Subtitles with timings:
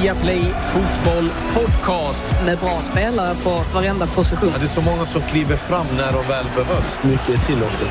[0.00, 2.26] Viaplay Fotboll Podcast.
[2.44, 4.50] Med bra spelare på varenda position.
[4.52, 6.98] Ja, det är så många som kliver fram när de väl behövs.
[7.02, 7.90] Mycket är tillåtet.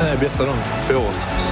[0.00, 1.43] Nej, bästa dagen på året.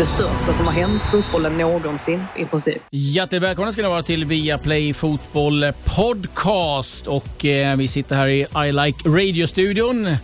[0.00, 2.82] Det största som har hänt fotbollen någonsin i princip.
[2.90, 7.06] Hjärtligt välkomna ska ni vara till Viaplay Fotboll Podcast.
[7.06, 10.16] Och eh, vi sitter här i I Like Radio-studion.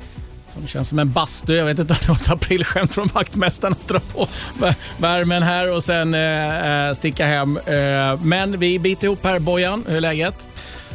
[0.55, 1.55] Som känns som en bastu.
[1.55, 4.29] Jag vet inte om det var ett aprilskämt från vaktmästaren att dra på
[4.99, 7.57] värmen här och sen eh, sticka hem.
[7.57, 9.39] Eh, men vi biter ihop här.
[9.39, 10.49] Bojan, hur är läget?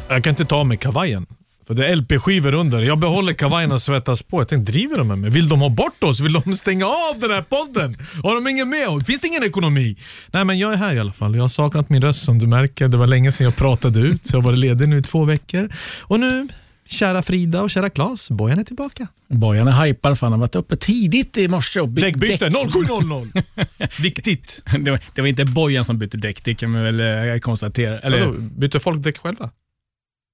[0.08, 1.26] Jag kan inte ta av mig kavajen.
[1.74, 2.82] Det är LP-skivor under.
[2.82, 4.40] Jag behåller kavajen och svettas på.
[4.40, 5.30] Jag tänkte, driver de med mig?
[5.30, 6.20] Vill de ha bort oss?
[6.20, 7.96] Vill de stänga av den här podden?
[8.22, 9.06] Har de ingen med oss?
[9.06, 9.96] Finns det ingen ekonomi?
[10.32, 11.34] Nej, men jag är här i alla fall.
[11.34, 12.88] Jag har saknat min röst som du märker.
[12.88, 15.68] Det var länge sedan jag pratade ut, så jag varit ledig nu i två veckor.
[16.00, 16.48] Och nu,
[16.86, 19.06] kära Frida och kära Claes, Bojan är tillbaka.
[19.28, 22.54] Bojan är hypar för han har varit uppe tidigt i morse och bytt Däckbyte däck.
[22.54, 24.02] 07.00.
[24.02, 24.62] Viktigt.
[24.80, 27.98] Det var, det var inte Bojan som bytte däck, det kan man väl eh, konstatera.
[28.00, 29.50] Eller, Vadå, byter folk däck själva?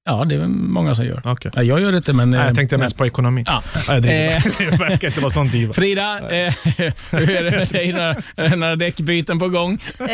[0.09, 1.23] Ja, det är många som gör.
[1.25, 1.51] Okej.
[1.55, 2.31] Ja, jag gör det inte, men...
[2.31, 3.45] Nej, eh, jag tänkte men- mest på ekonomi.
[3.47, 3.63] Ja.
[3.89, 4.29] Jag driver.
[4.29, 4.43] Eh.
[4.71, 5.73] Jag verkar inte vara sån diva.
[5.73, 6.55] Frida, eh,
[7.13, 7.93] hur är det med dig?
[7.93, 9.73] Några, några däckbyten på gång?
[10.01, 10.07] Eh,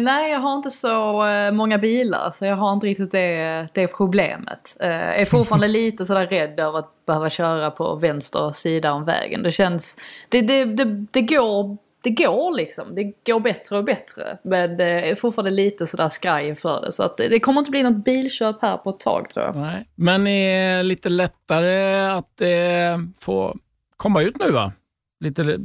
[0.00, 3.86] nej, jag har inte så eh, många bilar så jag har inte riktigt det, det
[3.86, 4.76] problemet.
[4.80, 9.04] Eh, jag är fortfarande lite sådär rädd över att behöva köra på vänster sida om
[9.04, 9.42] vägen.
[9.42, 9.96] Det känns...
[10.28, 11.78] Det, det, det, det går...
[12.02, 14.38] Det går liksom, det går bättre och bättre.
[14.42, 16.92] Men eh, jag är fortfarande lite sådär skraj inför det.
[16.92, 19.56] Så att det, det kommer inte bli något bilköp här på ett tag tror jag.
[19.56, 19.88] Nej.
[19.94, 23.56] Men är lite lättare att eh, få
[23.96, 24.72] komma ut nu va?
[25.20, 25.58] Lite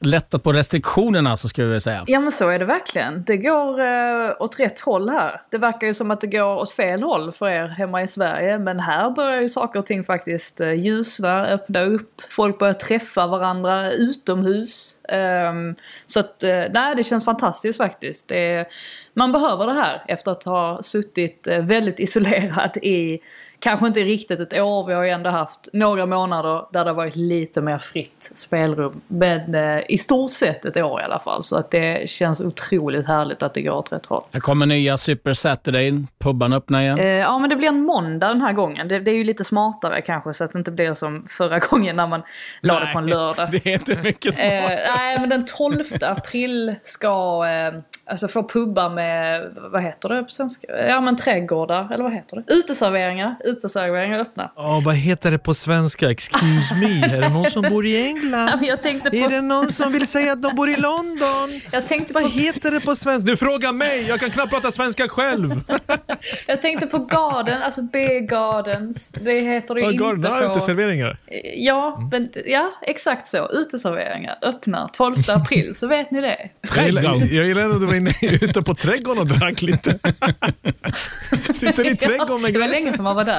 [0.00, 2.04] lättat på restriktionerna så skulle jag säga.
[2.06, 3.24] Ja men så är det verkligen.
[3.24, 5.40] Det går eh, åt rätt håll här.
[5.50, 8.58] Det verkar ju som att det går åt fel håll för er hemma i Sverige.
[8.58, 12.22] Men här börjar ju saker och ting faktiskt eh, ljusna, öppna upp.
[12.30, 15.00] Folk börjar träffa varandra utomhus.
[15.08, 15.74] Ehm,
[16.06, 18.28] så att, eh, nej det känns fantastiskt faktiskt.
[18.28, 18.66] Det är,
[19.14, 23.20] man behöver det här efter att ha suttit eh, väldigt isolerat i
[23.58, 26.94] Kanske inte riktigt ett år, vi har ju ändå haft några månader där det har
[26.94, 29.00] varit lite mer fritt spelrum.
[29.08, 31.44] Men eh, i stort sett ett år i alla fall.
[31.44, 34.22] Så att det känns otroligt härligt att det går åt rätt håll.
[34.32, 36.04] Här kommer nya Super Saturday.
[36.18, 36.98] Pubbarna öppnar igen.
[36.98, 38.88] Eh, ja men det blir en måndag den här gången.
[38.88, 41.96] Det, det är ju lite smartare kanske så att det inte blir som förra gången
[41.96, 42.22] när man
[42.60, 43.48] la det på en lördag.
[43.56, 44.52] Det är inte mycket smart.
[44.52, 50.22] Eh, nej men den 12 april ska eh, alltså få pubbar med, vad heter det
[50.22, 50.88] på svenska?
[50.88, 52.54] Ja men trädgårdar, eller vad heter det?
[52.54, 54.52] Uteserveringar, uteserveringar öppna.
[54.56, 56.10] Ja, vad heter det på svenska?
[56.10, 58.46] Excuse me, är det någon som bor i England?
[58.46, 61.60] Ja, jag tänkte Är på, det någon som vill säga att de bor i London?
[61.70, 63.30] jag tänkte på Vad heter det på svenska?
[63.30, 65.60] Du frågar mig, jag kan knappt prata svenska själv.
[66.46, 69.12] Jag tänkte på garden, alltså B-gardens.
[69.20, 70.44] Det heter det ju inte Garden, på...
[70.44, 71.18] uteserveringar.
[71.56, 73.48] Ja, men, ja, exakt så.
[73.52, 76.50] Uteserveringar öppnar 12 april, så vet ni det.
[76.76, 77.02] Jag gillar,
[77.34, 79.98] jag gillar att du var inne, ute på trädgården och drack lite.
[81.54, 83.35] Sitter i trädgården med det var länge som man var där.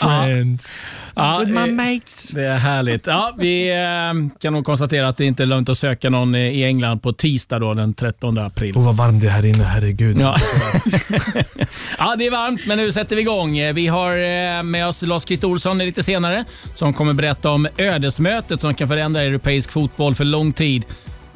[0.00, 0.86] Friends.
[1.16, 2.28] Ja, With my eh, mates.
[2.28, 3.06] Det är härligt.
[3.06, 6.40] Ja, vi eh, kan nog konstatera att det inte är lönt att söka någon eh,
[6.40, 8.76] i England på tisdag då, den 13 april.
[8.76, 10.20] Och vad varmt det är här inne, herregud.
[10.20, 10.36] Ja.
[11.98, 13.74] ja, det är varmt, men nu sätter vi igång.
[13.74, 16.44] Vi har med oss Lars-Christer Olsson lite senare
[16.74, 20.84] som kommer berätta om ödesmötet som kan förändra europeisk fotboll för lång tid.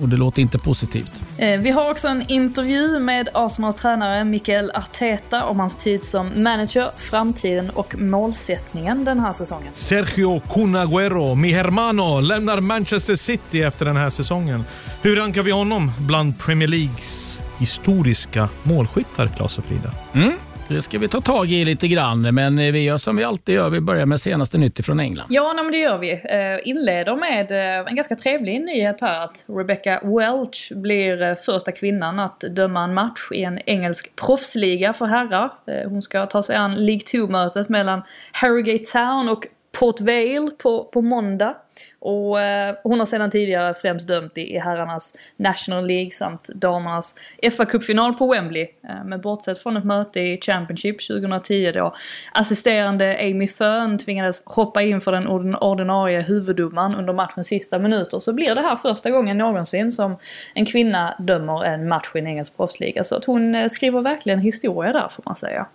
[0.01, 1.23] Och det låter inte positivt.
[1.39, 6.43] Eh, Vi har också en intervju med Arsenals tränare Mikael Arteta om hans tid som
[6.43, 9.69] manager, framtiden och målsättningen den här säsongen.
[9.73, 14.65] Sergio Cunaguero, mi hermano, lämnar Manchester City efter den här säsongen.
[15.03, 19.91] Hur rankar vi honom bland Premier Leagues historiska målskyttar, Claes och Frida?
[20.15, 20.33] Mm,
[20.69, 23.71] det ska vi ta tag i lite grann, men vi gör som vi alltid gör.
[23.71, 25.27] Vi börjar med senaste nytt från England.
[25.31, 26.13] Ja, nej, men det gör vi.
[26.13, 31.73] Eh, inleder med eh, en ganska trevlig nyhet här att Rebecca Welch blir eh, första
[31.73, 35.51] kvinnan att döma en match i en engelsk proffsliga för herrar.
[35.89, 41.03] Hon ska ta sig an League 2-mötet mellan Harrogate Town och Port Vale på, på
[41.03, 41.55] måndag.
[42.01, 47.15] Och eh, hon har sedan tidigare främst dömt i, i herrarnas National League samt damernas
[47.43, 48.63] FA-cupfinal på Wembley.
[48.63, 51.95] Eh, men bortsett från ett möte i Championship 2010 då
[52.33, 58.33] assisterande Amy Fern tvingades hoppa in för den ordinarie huvuddomaren under matchens sista minuter så
[58.33, 60.17] blir det här första gången någonsin som
[60.55, 63.05] en kvinna dömer en match i en engelsk proffsliga.
[63.05, 65.67] Så att hon eh, skriver verkligen historia där får man säga.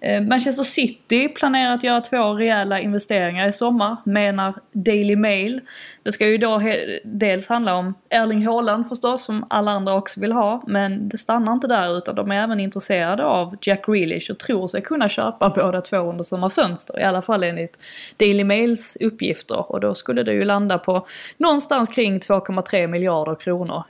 [0.00, 5.60] Eh, Manchester City planerar att göra två rejäla investeringar i sommar menar Daily Mail.
[6.02, 6.62] Det ska ju då
[7.04, 10.62] dels handla om Erling Haaland förstås, som alla andra också vill ha.
[10.66, 14.68] Men det stannar inte där utan de är även intresserade av Jack Grealish och tror
[14.68, 17.00] sig kunna köpa båda två under samma fönster.
[17.00, 17.78] I alla fall enligt
[18.16, 19.72] Daily Mails uppgifter.
[19.72, 21.06] Och då skulle det ju landa på
[21.36, 23.84] någonstans kring 2,3 miljarder kronor.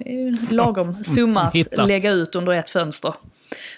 [0.55, 3.15] Lagom summa att lägga ut under ett fönster.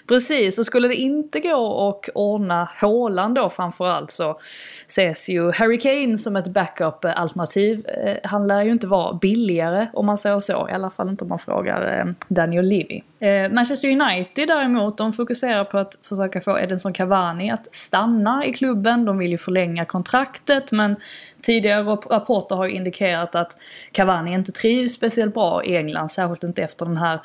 [0.07, 4.39] Precis, och skulle det inte gå att ordna Håland då framförallt så
[4.87, 7.85] ses ju Harry Kane som ett backup-alternativ.
[7.87, 11.09] Eh, eh, han lär ju inte vara billigare om man säger så, i alla fall
[11.09, 13.01] inte om man frågar eh, Daniel Levy.
[13.51, 19.05] Manchester United däremot, de fokuserar på att försöka få Edinson Cavani att stanna i klubben.
[19.05, 20.95] De vill ju förlänga kontraktet men
[21.41, 23.57] tidigare rapporter har ju indikerat att
[23.91, 27.19] Cavani inte trivs speciellt bra i England, särskilt inte efter den här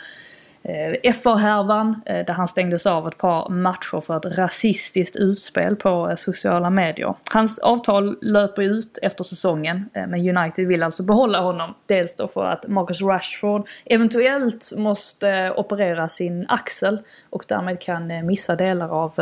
[0.64, 6.08] Eh, FA-härvan eh, där han stängdes av ett par matcher för ett rasistiskt utspel på
[6.10, 7.14] eh, sociala medier.
[7.32, 11.74] Hans avtal löper ut efter säsongen eh, men United vill alltså behålla honom.
[11.86, 17.00] Dels då för att Marcus Rashford eventuellt måste eh, operera sin axel
[17.30, 19.12] och därmed kan missa delar av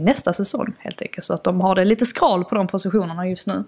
[0.00, 1.24] nästa säsong helt enkelt.
[1.24, 3.64] Så att de har det lite skral på de positionerna just nu.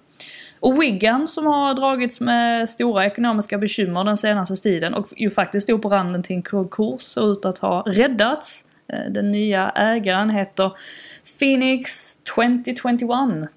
[0.62, 5.67] Och Wigan som har dragits med stora ekonomiska bekymmer den senaste tiden och ju faktiskt
[5.67, 8.64] stod på randen till en konkurs ser ut att ha räddats.
[8.88, 10.73] Eh, den nya ägaren heter
[11.38, 13.09] Phoenix 2021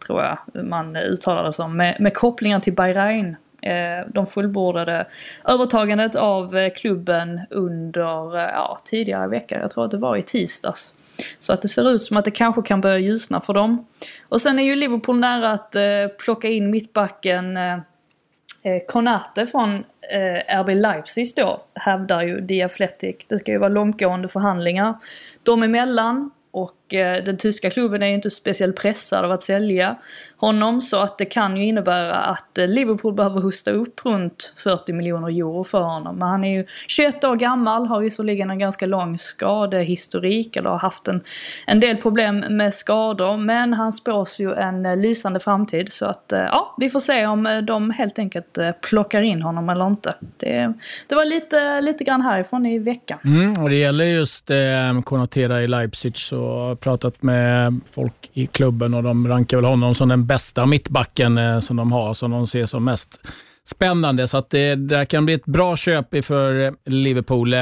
[0.05, 3.35] tror jag man uttalar det som med, med kopplingar till Bahrain.
[3.61, 5.07] Eh, de fullbordade
[5.47, 9.59] övertagandet av eh, klubben under ja, tidigare veckor.
[9.59, 10.93] jag tror att det var i tisdags.
[11.39, 13.85] Så att det ser ut som att det kanske kan börja ljusna för dem.
[14.29, 15.83] Och sen är ju Liverpool nära att eh,
[16.19, 17.73] plocka in mittbacken eh,
[18.63, 19.75] eh Konate från
[20.11, 23.15] eh, RB Leipzig då, hävdar ju The Athletic.
[23.27, 24.93] Det ska ju vara långtgående förhandlingar
[25.43, 26.31] dem emellan.
[26.51, 29.95] Och Eh, den tyska klubben är ju inte speciellt pressad av att sälja
[30.37, 34.93] honom så att det kan ju innebära att eh, Liverpool behöver hosta upp runt 40
[34.93, 36.19] miljoner euro för honom.
[36.19, 40.77] Men han är ju 21 år gammal, har visserligen en ganska lång skadehistorik eller har
[40.77, 41.21] haft en,
[41.67, 43.37] en del problem med skador.
[43.37, 47.63] Men han spås ju en eh, lysande framtid så att ja, vi får se om
[47.67, 50.15] de helt enkelt plockar in honom eller inte.
[50.37, 50.73] Det,
[51.07, 53.19] det var lite, lite grann härifrån i veckan.
[53.25, 58.93] Mm, och det gäller just eh, Konatera i Leipzig så pratat med folk i klubben
[58.93, 62.47] och de rankar väl honom som den bästa mittbacken eh, som de har, som de
[62.47, 63.19] ser som mest
[63.65, 64.27] spännande.
[64.27, 67.55] Så att det där kan bli ett bra köp för Liverpool.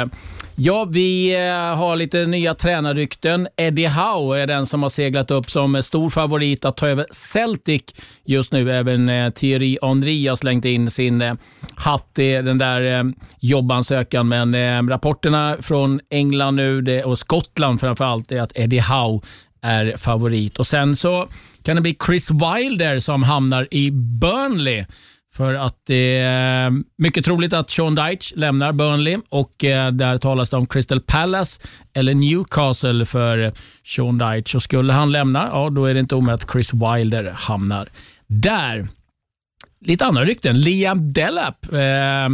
[0.56, 3.48] Ja, vi eh, har lite nya tränarrykten.
[3.58, 7.84] Eddie Howe är den som har seglat upp som stor favorit att ta över Celtic
[8.26, 8.72] just nu.
[8.72, 11.34] Även eh, Thierry Henry har slängt in sin eh,
[11.76, 14.28] hatt i den där jobbansökan.
[14.28, 19.22] Men rapporterna från England nu och Skottland framför allt är att Eddie Howe
[19.62, 20.60] är favorit.
[20.60, 21.28] Och Sen så
[21.64, 24.86] kan det bli Chris Wilder som hamnar i Burnley.
[25.34, 30.50] För att det är mycket troligt att Sean Dyche lämnar Burnley och eh, där talas
[30.50, 31.62] det om Crystal Palace
[31.94, 33.52] eller Newcastle för
[33.84, 34.56] Sean Dyche.
[34.56, 37.90] Och skulle han lämna, ja då är det inte omöjligt att Chris Wilder hamnar
[38.28, 38.88] där.
[39.86, 40.60] Lite andra rykten.
[40.60, 42.30] Liam Delap eh,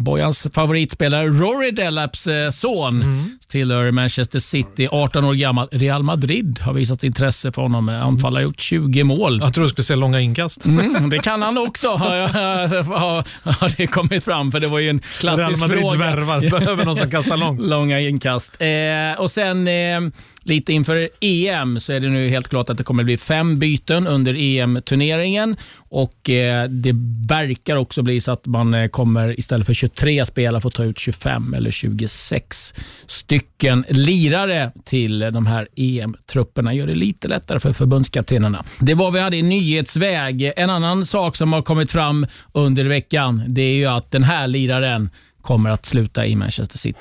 [0.00, 3.38] Bojans favoritspelare Rory Delaps eh, son mm.
[3.48, 5.68] tillhör Manchester City, 18 år gammal.
[5.72, 7.88] Real Madrid har visat intresse för honom.
[7.88, 9.40] Anfallare har gjort 20 mål.
[9.42, 10.66] Jag tror du skulle säga långa inkast.
[10.66, 14.52] Mm, det kan han också, har, det kommit fram.
[14.52, 15.98] För det var ju en klassisk Real Madrid fråga.
[15.98, 17.60] värvar, behöver någon som kastar långt.
[17.60, 18.56] Långa inkast.
[18.60, 20.00] Eh, och sen eh,
[20.42, 24.06] lite inför EM så är det nu helt klart att det kommer bli fem byten
[24.06, 25.56] under EM-turneringen.
[25.76, 26.92] Och eh, Det
[27.28, 30.98] verkar också bli så att man eh, kommer istället för 23 spelare få ta ut
[30.98, 32.74] 25 eller 26
[33.06, 36.74] stycken lirare till de här EM-trupperna.
[36.74, 38.64] Gör det lite lättare för förbundskaptenerna.
[38.78, 40.52] Det var vad vi hade i nyhetsväg.
[40.56, 44.46] En annan sak som har kommit fram under veckan det är ju att den här
[44.46, 45.10] liraren
[45.42, 46.98] kommer att sluta i Manchester City.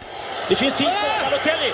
[0.49, 1.73] Det finns tid för Balotelli.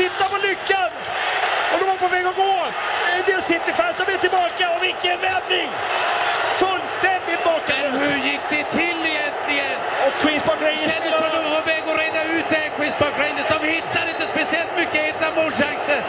[0.00, 0.90] titta på lyckan!
[1.72, 2.66] Och de var på väg att gå.
[3.50, 5.68] Del City-fans, de är tillbaka och vilken vändning!
[6.62, 8.02] Fullständigt bakåt.
[8.02, 9.76] hur gick det till egentligen?
[10.04, 10.90] Och Queens Park Rangers...
[10.92, 13.48] Kändes som de var på väg att reda ut det här, Queens Park Rangers.
[13.54, 16.00] De hittade inte speciellt mycket heta målchanser.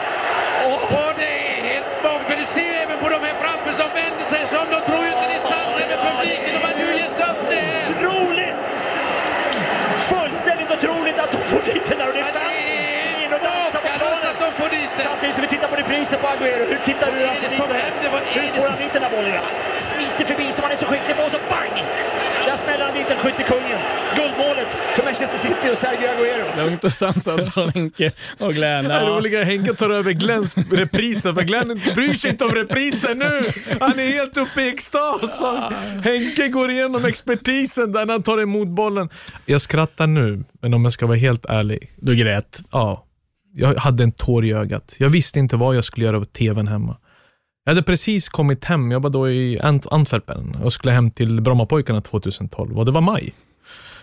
[0.67, 2.29] Och, och det är helt magiskt.
[2.29, 5.03] Men du ser ju även på de här framför, de vänder sig som de tror
[5.07, 6.51] ju inte det är sant med publiken.
[6.57, 7.83] De har nu gett upp det här.
[7.93, 8.57] Otroligt!
[10.11, 12.07] Fullständigt otroligt att de får dit den där.
[12.09, 12.61] Och det fanns
[14.41, 15.60] de får dit Samtidigt som vi tittar på
[15.91, 16.65] reprisen på Agüero.
[16.69, 18.09] Hur tittar du är det som händer?
[18.35, 19.41] Hur det får som- han dit den här bollen?
[19.79, 21.75] Smiter förbi som han är så skicklig på, så bang!
[22.45, 23.79] Där smäller han dit den skyttekungen.
[24.15, 26.57] Guldmålet för Manchester City och Sergio Agüero.
[26.63, 28.85] Lugnt och sansat från Henke och Glenn.
[28.87, 29.01] Det Ja.
[29.07, 33.41] roliga är Henke tar över Glens repriser, för Glenn bryr sig inte om repriser nu.
[33.79, 35.41] Han är helt uppe i extas.
[35.41, 39.09] Och Henke går igenom expertisen där han tar emot bollen.
[39.45, 41.91] Jag skrattar nu, men om jag ska vara helt ärlig.
[41.97, 42.59] Du grät.
[42.71, 43.05] Ja,
[43.53, 44.95] jag hade en tår i ögat.
[44.99, 46.97] Jag visste inte vad jag skulle göra av tvn hemma.
[47.63, 51.41] Jag hade precis kommit hem, jag var då i Ant- Antwerpen och skulle hem till
[51.41, 53.33] Brommapojkarna 2012 och det var maj.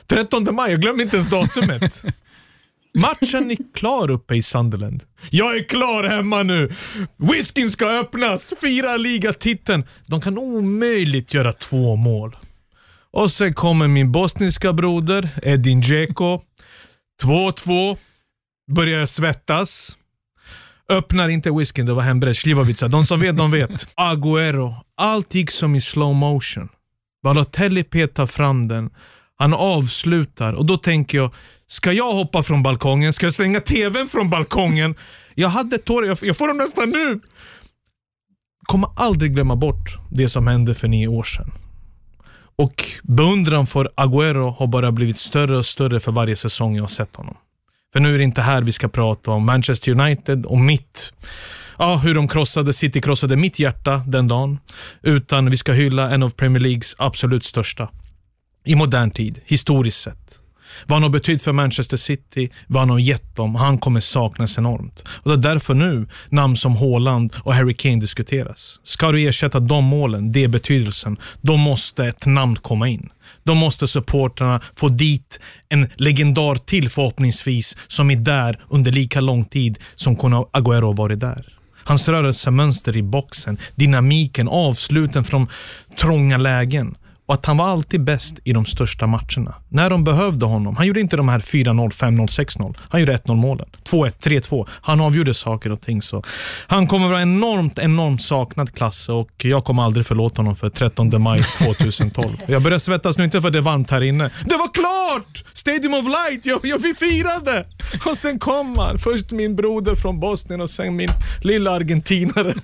[0.06, 2.04] 13 maj, jag glömmer inte ens datumet.
[2.98, 5.02] Matchen är klar uppe i Sunderland.
[5.30, 6.72] Jag är klar hemma nu!
[7.16, 8.54] Whiskyn ska öppnas!
[8.60, 9.84] Fira ligatiteln!
[10.06, 12.36] De kan omöjligt göra två mål.
[13.10, 16.40] Och sen kommer min bosniska broder Edin Dzeko.
[17.22, 17.96] 2-2.
[18.68, 19.96] Börjar svettas.
[20.88, 22.36] Öppnar inte whiskyn, det var hembränd.
[22.36, 22.88] Slivovica.
[22.88, 23.70] De som vet, de vet.
[23.96, 24.74] Agüero.
[24.96, 26.68] Allt gick som i slow motion.
[27.22, 28.90] Balotelli petar fram den.
[29.36, 31.34] Han avslutar och då tänker jag,
[31.66, 33.12] ska jag hoppa från balkongen?
[33.12, 34.94] Ska jag slänga TVn från balkongen?
[35.34, 37.20] Jag hade tårar, jag, jag får dem nästan nu.
[38.62, 41.52] Kommer aldrig glömma bort det som hände för nio år sedan.
[42.56, 46.88] Och beundran för Agüero har bara blivit större och större för varje säsong jag har
[46.88, 47.36] sett honom.
[47.92, 51.12] För nu är det inte här vi ska prata om Manchester United och mitt,
[51.78, 54.58] ja, hur de krossade, City krossade mitt hjärta den dagen.
[55.02, 57.88] Utan vi ska hylla en av Premier Leagues absolut största
[58.64, 60.40] i modern tid, historiskt sett.
[60.86, 64.58] Vad han har betytt för Manchester City, vad han har gett dem, han kommer saknas
[64.58, 65.04] enormt.
[65.08, 68.80] Och Det är därför nu namn som Haaland och Harry Kane diskuteras.
[68.82, 73.10] Ska du ersätta de målen, det är betydelsen, då måste ett namn komma in.
[73.48, 79.44] Då måste supportrarna få dit en legendar till förhoppningsvis, som är där under lika lång
[79.44, 81.58] tid som Kuno Agüero varit där.
[81.84, 85.46] Hans rörelsemönster i boxen, dynamiken, avsluten från
[85.96, 86.96] trånga lägen.
[87.28, 89.54] Och att han var alltid bäst i de största matcherna.
[89.68, 90.76] När de behövde honom.
[90.76, 92.74] Han gjorde inte de här 4-0, 5-0, 6-0.
[92.88, 93.68] Han gjorde 1-0 målen.
[93.90, 94.68] 2-1, 3-2.
[94.80, 96.02] Han avgjorde saker och ting.
[96.02, 96.22] Så
[96.66, 101.22] han kommer vara enormt, enormt saknad Klasse och jag kommer aldrig förlåta honom för 13
[101.22, 102.28] maj 2012.
[102.46, 104.30] Jag börjar svettas nu, inte för att det är varmt här inne.
[104.44, 105.44] Det var klart!
[105.52, 107.66] Stadium of Light, jag, jag, vi firade!
[108.06, 108.98] Och sen kom han.
[108.98, 111.08] Först min broder från Bosnien och sen min
[111.42, 112.54] lilla argentinare.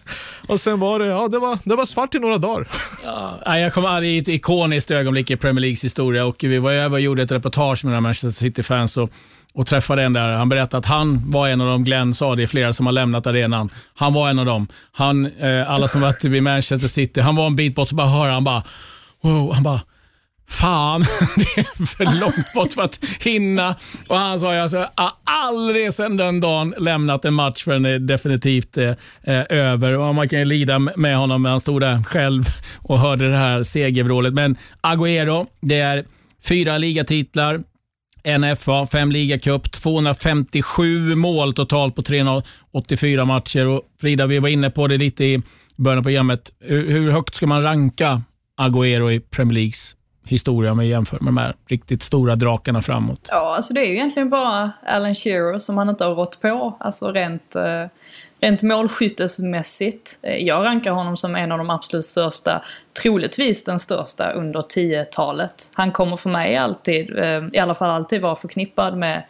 [0.48, 2.68] Och sen var det, ja det var, det var svart i några dagar.
[3.04, 6.72] Ja, nej, jag kommer aldrig ett ikoniskt ögonblick i Premier Leagues historia och vi var
[6.72, 9.10] över och gjorde ett reportage med några Manchester City-fans och,
[9.54, 10.32] och träffade en där.
[10.32, 12.92] Han berättade att han var en av dem, Glenn sa det, är flera som har
[12.92, 13.70] lämnat arenan.
[13.94, 14.68] Han var en av dem.
[14.92, 18.06] Han, eh, alla som varit i Manchester City, han var en bit bort så bara
[18.06, 18.62] hör han bara,
[19.20, 19.80] wow, han bara
[20.48, 21.00] Fan,
[21.36, 23.76] det är för långt bort för att hinna.
[24.08, 27.90] Och Han sa alltså, jag har aldrig sedan den dagen lämnat en match förrän det
[27.90, 28.90] är definitivt eh,
[29.22, 29.98] eh, över.
[29.98, 32.42] Och Man kan ju lida med honom när han stod där själv
[32.78, 34.34] och hörde det här segervrålet.
[34.34, 36.04] Men Agüero, det är
[36.44, 37.60] fyra ligatitlar,
[38.22, 43.66] en FA, fem ligacup, 257 mål totalt på 384 matcher.
[43.66, 45.42] Och Frida, vi var inne på det lite i
[45.76, 46.50] början av programmet.
[46.60, 48.22] Hur, hur högt ska man ranka
[48.60, 49.94] Agüero i Premier Leagues
[50.26, 53.28] historia om vi jämför med de här riktigt stora drakarna framåt?
[53.30, 56.76] Ja, alltså det är ju egentligen bara Alan Shearer som han inte har rått på.
[56.80, 57.86] Alltså rent, eh,
[58.40, 60.18] rent målskyttesmässigt.
[60.22, 62.62] Eh, jag rankar honom som en av de absolut största,
[63.02, 65.70] troligtvis den största under 10-talet.
[65.72, 69.22] Han kommer för mig alltid, eh, i alla fall alltid vara förknippad med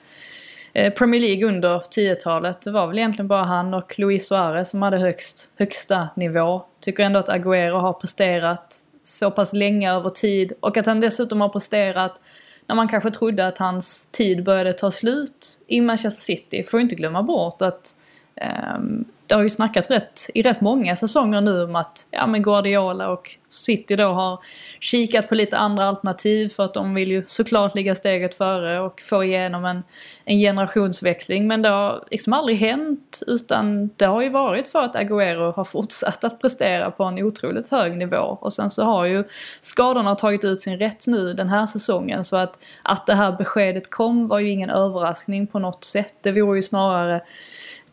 [0.73, 2.63] eh, Premier League under 10-talet.
[2.63, 6.63] Det var väl egentligen bara han och Luis Suarez som hade högst, högsta nivå.
[6.81, 11.41] Tycker ändå att Agüero har presterat så pass länge över tid och att han dessutom
[11.41, 12.21] har presterat
[12.67, 16.65] när man kanske trodde att hans tid började ta slut i Manchester City.
[16.65, 17.97] Får inte glömma bort att
[18.37, 22.43] ehm, det har ju snackats rätt, i rätt många säsonger nu om att ja, men
[22.43, 24.39] Guardiola och City då har
[24.81, 29.01] kikat på lite andra alternativ för att de vill ju såklart ligga steget före och
[29.01, 29.83] få igenom en,
[30.25, 31.47] en generationsväxling.
[31.47, 35.65] Men det har liksom aldrig hänt utan det har ju varit för att Agüero har
[35.65, 38.39] fortsatt att prestera på en otroligt hög nivå.
[38.41, 39.25] Och sen så har ju
[39.61, 43.91] skadorna tagit ut sin rätt nu den här säsongen så att, att det här beskedet
[43.91, 46.15] kom var ju ingen överraskning på något sätt.
[46.21, 47.23] Det vore ju snarare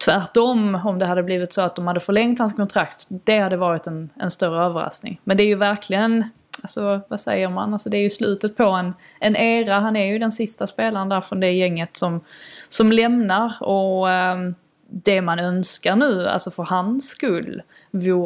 [0.06, 3.88] Tvärtom, om det hade blivit så att de hade förlängt hans kontrakt, det hade varit
[3.88, 5.22] en, en större överraskning.
[5.24, 6.24] Men det är ju verkligen,
[6.62, 9.74] alltså vad säger man, alltså det är ju slutet på en, en era.
[9.74, 12.22] Han är ju den sista spelaren där från det gänget som,
[12.70, 13.64] som lämnar.
[13.64, 14.56] Och ehm,
[14.90, 17.62] det man önskar nu, alltså för hans skull,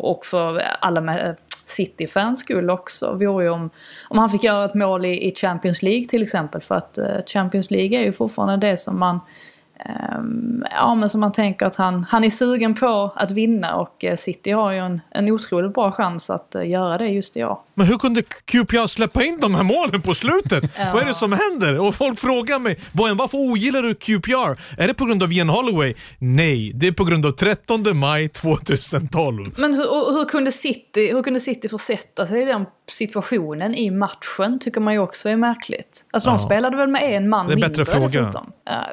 [0.02, 3.70] och för alla med, eh, City-fans skull också, vore ju om,
[4.10, 6.62] om han fick göra ett mål i, i Champions League till exempel.
[6.62, 9.20] För att eh, Champions League är ju fortfarande det som man
[9.80, 14.04] Ehm, ja, men som man tänker att han, han är sugen på att vinna och
[14.04, 17.44] eh, City har ju en, en otroligt bra chans att eh, göra det just i
[17.44, 17.60] år.
[17.78, 20.64] Men hur kunde QPR släppa in de här målen på slutet?
[20.94, 21.80] Vad är det som händer?
[21.80, 24.62] Och folk frågar mig, Bojan varför ogillar du QPR?
[24.82, 25.94] Är det på grund av Ian Holloway?
[26.20, 29.52] Nej, det är på grund av 13 maj 2012.
[29.58, 34.60] Men hur, hur, kunde City, hur kunde City försätta sig i den situationen i matchen
[34.60, 36.06] tycker man ju också är märkligt.
[36.12, 36.34] Alltså Ja.
[36.34, 38.08] de spelade väl med en man Det är mindre bättre fråga.
[38.08, 38.52] dessutom.
[38.66, 38.86] Ja,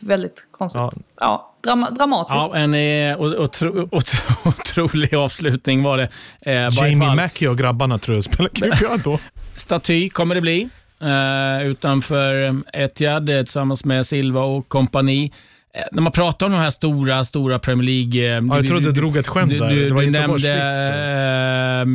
[0.00, 0.78] väldigt konstigt.
[0.80, 0.90] Ja.
[1.20, 2.50] Ja, drama, dramatiskt.
[2.52, 6.08] Ja, en eh, otro, otro, otrolig avslutning var det.
[6.40, 7.14] Eh, Jamie.
[7.14, 9.18] Mackie och grabbarna tror jag spelar QPR då.
[9.54, 10.68] Staty kommer det bli
[11.02, 15.32] eh, utanför Etihad eh, tillsammans med Silva och kompani.
[15.74, 18.36] Eh, när man pratar om de här stora, stora Premier League...
[18.36, 19.56] Eh, Ja, jag trodde du drog ett skämt där.
[19.56, 21.80] Det var du Göteborgs nämnde jag.
[21.80, 21.86] eh,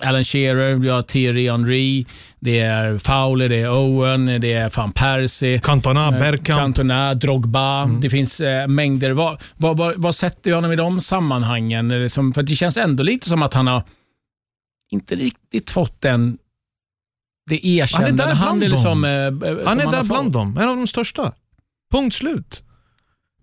[0.00, 2.06] Alan Shearer, vi har Thierry Henry,
[2.40, 5.58] det är Fowler, det är Owen, det är van Persie.
[5.60, 6.60] Cantona, Eh, Bergkamp.
[6.60, 7.82] Cantona, Drogba.
[7.82, 8.00] Mm.
[8.00, 9.10] Det finns eh, mängder.
[9.10, 11.90] Vad, vad, vad, vad sätter du honom i de sammanhangen?
[11.90, 13.82] Är det som, för det känns ändå lite som att han har
[14.90, 16.38] inte riktigt fått den
[17.50, 18.24] det erkännande.
[18.24, 18.70] där bland är dem.
[18.70, 20.58] liksom, eh, Han är där bland dem.
[20.60, 21.32] En av de största.
[21.92, 22.62] Punkt slut.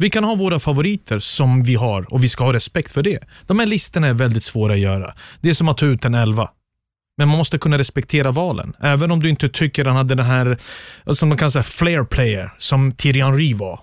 [0.03, 3.19] Vi kan ha våra favoriter som vi har och vi ska ha respekt för det.
[3.47, 5.13] De här listorna är väldigt svåra att göra.
[5.41, 6.49] Det är som att ta ut en elva.
[7.17, 8.73] Men man måste kunna respektera valen.
[8.79, 10.57] Även om du inte tycker han hade den här,
[11.13, 13.79] som man kan säga, flair player, som Thierry Henry var,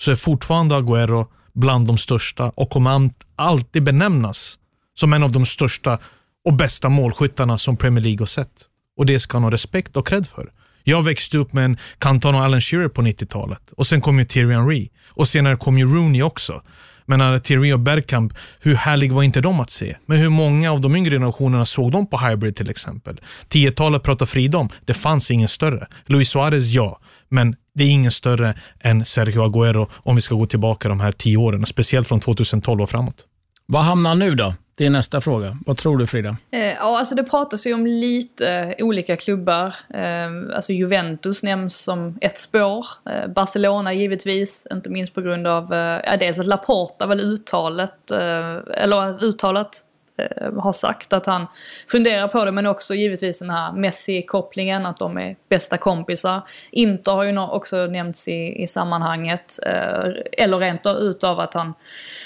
[0.00, 4.58] så är fortfarande Agüero bland de största och kommer alltid benämnas
[4.94, 5.98] som en av de största
[6.44, 8.64] och bästa målskyttarna som Premier League har sett.
[8.96, 10.52] Och det ska han ha respekt och cred för.
[10.88, 14.24] Jag växte upp med en Cantona och Alan Shearer på 90-talet och sen kom ju
[14.24, 16.62] Thierry Henry och senare kom ju Rooney också.
[17.06, 19.96] Men Thierry och Bergkamp, hur härlig var inte de att se?
[20.06, 23.20] Men hur många av de yngre generationerna såg de på Hybrid till exempel?
[23.48, 25.86] 10-talet pratar Frida om, det fanns ingen större.
[26.06, 27.00] Luis Suarez, ja.
[27.28, 31.12] Men det är ingen större än Sergio Agüero om vi ska gå tillbaka de här
[31.12, 33.24] tio åren, speciellt från 2012 och framåt.
[33.66, 34.54] Vad hamnar han nu då?
[34.78, 35.56] Det är nästa fråga.
[35.66, 36.36] Vad tror du Frida?
[36.50, 39.74] Eh, ja, alltså det pratas ju om lite olika klubbar.
[39.94, 42.86] Eh, alltså Juventus nämns som ett spår.
[43.10, 48.10] Eh, Barcelona givetvis, inte minst på grund av eh, ja, dels att Laporta väl uttalet,
[48.10, 49.82] eh, eller uttalat
[50.18, 51.46] eh, har sagt att han
[51.88, 56.42] funderar på det men också givetvis den här Messi-kopplingen att de är bästa kompisar.
[56.70, 59.58] Inter har ju också nämnts i, i sammanhanget.
[59.66, 61.74] Eh, eller rent utav att han,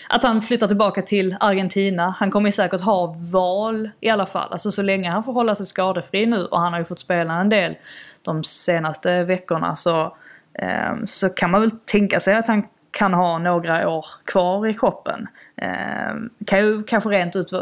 [0.08, 2.14] att han flyttar tillbaka till Argentina.
[2.18, 4.52] Han kommer ju säkert ha val i alla fall.
[4.52, 7.34] Alltså så länge han får hålla sig skadefri nu och han har ju fått spela
[7.40, 7.76] en del
[8.22, 10.16] de senaste veckorna så,
[10.54, 14.74] eh, så kan man väl tänka sig att han kan ha några år kvar i
[14.74, 15.28] kroppen.
[15.56, 16.14] Eh,
[16.46, 17.60] kan ju kanske rent, ut, eh,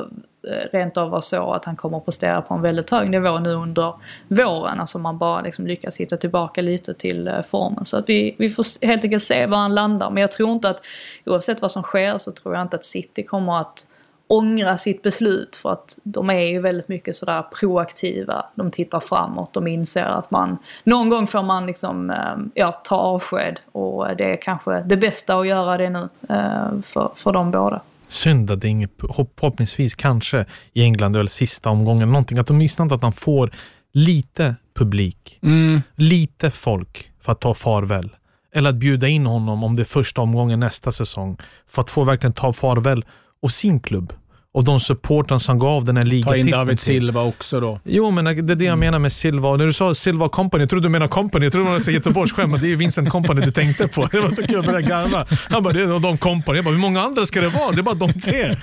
[0.72, 3.52] rent av vara så att han kommer att prestera på en väldigt hög nivå nu
[3.52, 3.94] under
[4.28, 4.80] våren.
[4.80, 7.84] Alltså man bara liksom lyckas hitta tillbaka lite till eh, formen.
[7.84, 10.10] Så att vi, vi får helt enkelt se var han landar.
[10.10, 10.84] Men jag tror inte att
[11.26, 13.86] oavsett vad som sker så tror jag inte att City kommer att
[14.28, 18.44] ångra sitt beslut för att de är ju väldigt mycket sådär proaktiva.
[18.54, 22.16] De tittar framåt, de inser att man någon gång får man liksom, eh,
[22.54, 27.10] ja, ta avsked och det är kanske det bästa att göra det nu eh, för,
[27.14, 27.80] för de båda.
[28.08, 32.46] Synd att det är inget, hopp- förhoppningsvis kanske i England eller sista omgången, någonting, att
[32.46, 33.50] de missar att han får
[33.92, 35.82] lite publik, Mm.
[35.94, 38.10] lite folk för att ta farväl.
[38.54, 41.36] Eller att bjuda in honom om det är första omgången nästa säsong,
[41.68, 43.04] för att få verkligen ta farväl
[43.42, 44.12] av sin klubb.
[44.54, 46.80] Och de supportrar som gav den här Ta in ligatiteln David.
[46.80, 47.80] Silva också då.
[47.84, 49.48] Jo, men det är det jag menar med Silva.
[49.48, 51.46] Och När du sa Silva Company, jag trodde du menade Company.
[51.46, 54.06] Jag trodde det var Göteborgsskämt, men det är Vincent Company du tänkte på.
[54.06, 55.26] Det var så kul att börja garva.
[55.50, 56.58] Han bara, det är de Company.
[56.58, 57.72] Jag bara, hur många andra ska det vara?
[57.72, 58.56] Det är bara de tre.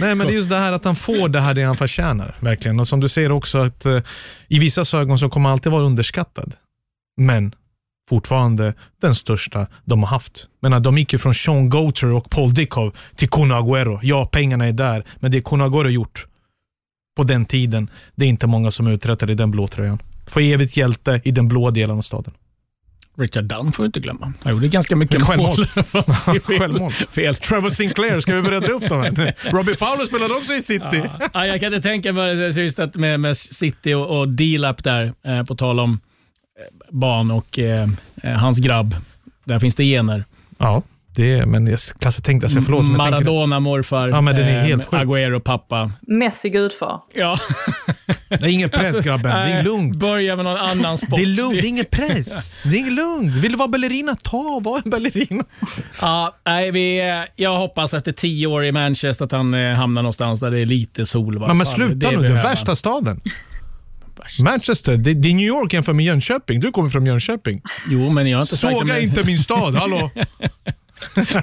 [0.00, 2.36] Nej, men det är just det här att han får det här det han förtjänar.
[2.40, 2.80] Verkligen.
[2.80, 3.98] Och som du säger också, att eh,
[4.48, 6.54] i vissa ögon så kommer han alltid vara underskattad.
[7.16, 7.54] Men
[8.08, 10.48] fortfarande den största de har haft.
[10.60, 13.98] Men de gick ju från Sean Goater och Paul Dickov till Kun Agüero.
[14.02, 16.26] Ja, pengarna är där, men det Kun Agüero gjort
[17.16, 19.98] på den tiden, det är inte många som uträttade i den blå tröjan.
[20.26, 22.34] För evigt hjälte i den blå delen av staden.
[23.18, 24.32] Richard Dunn får vi inte glömma.
[24.42, 25.58] Han gjorde ganska mycket Självmål.
[25.58, 25.66] mål.
[25.84, 26.58] Fast det fel.
[26.58, 26.90] Självmål.
[26.90, 27.34] fel.
[27.34, 29.34] Trevor Sinclair, ska vi börja dra upp dem här?
[29.50, 30.84] Robbie Fowler spelade också i City.
[30.92, 31.28] Ja.
[31.34, 35.12] Ja, jag kan inte tänka mig just att med, med City och, och D-Lap där,
[35.24, 36.00] eh, på tal om
[36.90, 37.88] barn och eh,
[38.22, 38.96] eh, hans grabb.
[39.44, 40.24] Där finns det gener.
[40.58, 40.82] Ja,
[41.16, 42.82] det är, men jag Klasse tänkte jag säga förlåt.
[42.82, 45.00] Men Maradona morfar, Ja, men den är helt sjuk.
[45.00, 45.92] Agüero pappa.
[46.00, 47.00] Messi gudfar.
[47.14, 47.38] Ja.
[48.28, 49.96] det är ingen press grabben, det är lugnt.
[49.96, 51.16] Börja med någon annan sport.
[51.16, 52.58] Det är lugnt, det är ingen press.
[52.64, 53.36] Det är lugnt.
[53.36, 55.44] Vill du vara ballerina, ta var en ballerina.
[56.00, 60.02] Ja, nej, vi, eh, jag hoppas efter tio år i Manchester att han eh, hamnar
[60.02, 61.38] någonstans där det är lite sol.
[61.38, 63.20] Men, men sluta Det nu, den behöver värsta han.
[64.28, 64.52] Staden.
[64.52, 66.60] Manchester, det, det är New York jämfört med Jönköping.
[66.60, 67.62] Du kommer från Jönköping.
[67.90, 70.10] Jo, men jag har inte sagt Såga det, men- inte min stad, hallå?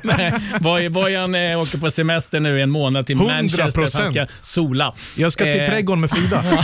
[0.03, 3.27] Nej, Bojan, eh, åker på semester nu i en månad till 100%.
[3.35, 4.95] Manchester för han ska sola.
[5.17, 6.43] Jag ska till Eh, trädgården med Frida.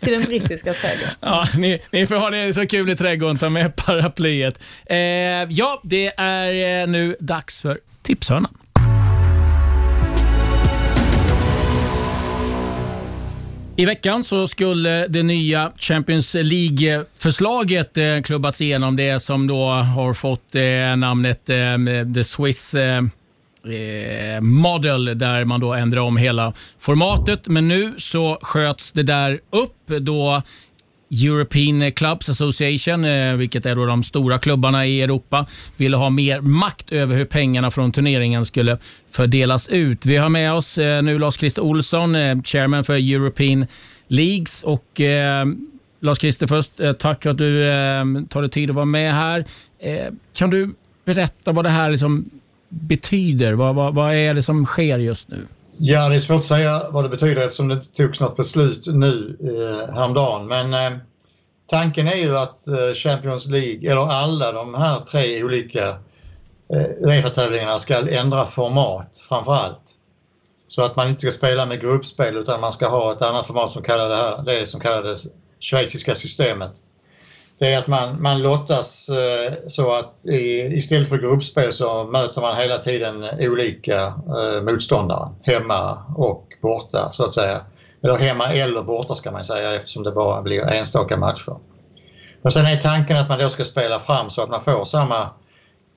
[0.00, 1.14] Till den brittiska trädgården.
[1.20, 3.38] Ja, ni, ni får ha det så kul i trädgården.
[3.38, 4.60] Ta med paraplyet.
[4.86, 4.96] Eh,
[5.48, 8.54] ja, det är eh, nu dags för tipshörnan.
[13.78, 18.96] I veckan så skulle det nya Champions League-förslaget eh, klubbats igenom.
[18.96, 21.56] Det som då har fått eh, namnet eh,
[22.14, 22.74] The Swiss
[24.40, 27.48] Model där man då ändrar om hela formatet.
[27.48, 30.42] Men nu så sköts det där upp då
[31.10, 36.40] European Clubs Association, eh, vilket är då de stora klubbarna i Europa, ville ha mer
[36.40, 38.78] makt över hur pengarna från turneringen skulle
[39.10, 40.06] fördelas ut.
[40.06, 43.66] Vi har med oss eh, nu Lars-Christer Olsson, eh, chairman för European
[44.08, 44.62] Leagues.
[44.62, 45.46] Och eh,
[46.00, 49.44] Lars-Christer, först tack för att du eh, tar dig tid att vara med här.
[49.78, 52.30] Eh, kan du berätta vad det här liksom
[52.68, 53.52] betyder?
[53.52, 55.46] Vad, vad, vad är det som sker just nu?
[55.78, 58.86] Ja, det är svårt att säga vad det betyder eftersom det inte togs något beslut
[58.86, 60.46] nu eh, häromdagen.
[60.46, 60.98] Men eh,
[61.66, 67.78] tanken är ju att eh, Champions League, eller alla de här tre olika eh, Uefa-tävlingarna
[67.78, 69.92] ska ändra format framför allt.
[70.68, 73.70] Så att man inte ska spela med gruppspel utan man ska ha ett annat format
[73.70, 75.26] som kallar det här, det som kallades
[75.60, 76.72] schweiziska systemet.
[77.58, 82.40] Det är att man, man lottas eh, så att i, istället för gruppspel så möter
[82.40, 87.60] man hela tiden olika eh, motståndare, hemma och borta så att säga.
[88.02, 91.56] Eller hemma eller borta ska man säga eftersom det bara blir enstaka matcher.
[92.42, 95.30] Och sen är tanken att man då ska spela fram så att man får samma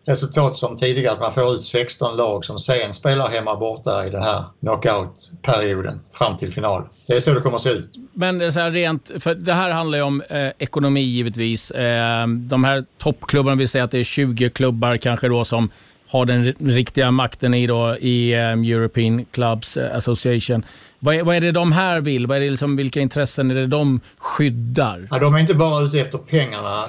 [0.09, 4.09] resultat som tidigare, att man får ut 16 lag som sen spelar hemma borta i
[4.09, 6.83] den här knockout-perioden fram till final.
[7.07, 7.89] Det är så det kommer att se ut.
[8.13, 11.71] Men det är så här rent, för det här handlar ju om eh, ekonomi givetvis.
[11.71, 15.69] Eh, de här toppklubbarna, vi säger att det är 20 klubbar kanske då som
[16.09, 20.65] har den riktiga makten i, då, i um, European Clubs eh, Association.
[20.99, 22.27] Vad är, vad är det de här vill?
[22.27, 25.07] Vad är det liksom, vilka intressen är det de skyddar?
[25.11, 26.83] Ja, de är inte bara ute efter pengarna.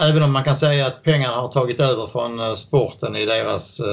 [0.00, 3.80] Även om man kan säga att pengarna har tagit över från eh, sporten i deras
[3.80, 3.86] uh,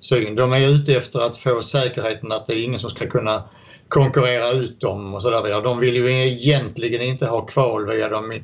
[0.00, 0.36] syn.
[0.36, 3.42] De är ute efter att få säkerheten att det är ingen som ska kunna
[3.88, 5.62] konkurrera ut dem och sådär vidare.
[5.62, 8.40] De vill ju egentligen inte ha kval via de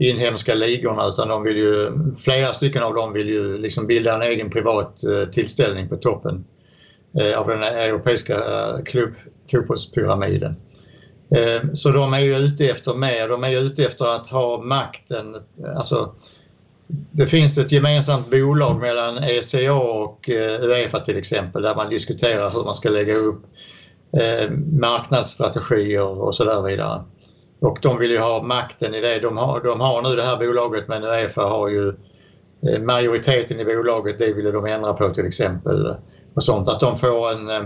[0.00, 1.90] inhemska ligorna utan de vill ju,
[2.24, 6.44] flera stycken av dem vill ju liksom bilda en egen privat eh, tillställning på toppen
[7.20, 10.56] eh, av den europeiska eh, klubbfotbollspyramiden.
[11.74, 13.28] Så de är ju ute efter mer.
[13.28, 15.36] De är ju ute efter att ha makten.
[15.76, 16.14] Alltså,
[17.12, 20.28] det finns ett gemensamt bolag mellan ECA och
[20.62, 23.42] Uefa till exempel där man diskuterar hur man ska lägga upp
[24.72, 27.02] marknadsstrategier och så där vidare.
[27.60, 29.18] Och de vill ju ha makten i det.
[29.18, 33.64] De har, de har nu det här bolaget men Uefa har ju eh, majoriteten i
[33.64, 34.18] bolaget.
[34.18, 35.94] Det ville de ändra på till exempel.
[36.34, 36.68] Och sånt.
[36.68, 37.62] Att de får en eh,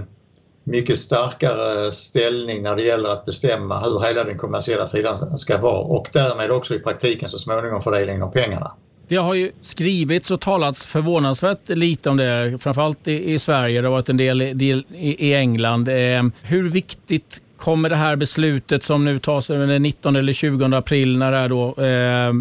[0.64, 5.80] mycket starkare ställning när det gäller att bestämma hur hela den kommersiella sidan ska vara
[5.80, 8.72] och därmed också i praktiken så småningom fördelningen av pengarna.
[9.08, 13.80] Det har ju skrivits och talats förvånansvärt lite om det, framförallt i, i Sverige.
[13.80, 15.88] Det har varit en del, del i, i England.
[15.88, 20.64] Eh, hur viktigt kommer det här beslutet som nu tas eh, den 19 eller 20
[20.64, 22.32] april när det här då, eh,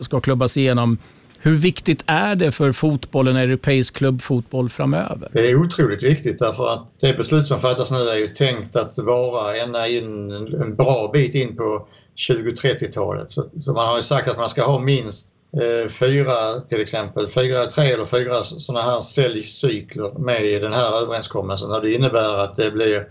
[0.00, 0.98] ska, klubbas igenom?
[1.38, 5.28] Hur viktigt är det för fotbollen, europeisk klubbfotboll framöver?
[5.32, 8.98] Det är otroligt viktigt därför att det beslut som fattas nu är ju tänkt att
[8.98, 11.86] vara ända in en bra bit in på
[12.28, 13.30] 2030-talet.
[13.30, 17.28] Så, så man har ju sagt att man ska ha minst eh, fyra till exempel,
[17.28, 22.38] fyra, tre eller fyra sådana här säljcykler med i den här överenskommelsen och det innebär
[22.38, 23.06] att det blir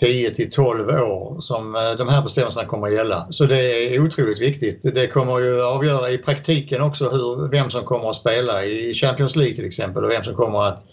[0.00, 3.26] 10 till 12 år som eh, de här bestämmelserna kommer att gälla.
[3.30, 4.94] Så det är otroligt viktigt.
[4.94, 9.36] Det kommer ju avgöra i praktiken också hur, vem som kommer att spela i Champions
[9.36, 10.86] League till exempel och vem som kommer att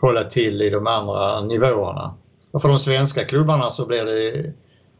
[0.00, 2.14] hålla till i de andra nivåerna.
[2.52, 4.52] Och för de svenska klubbarna så blir det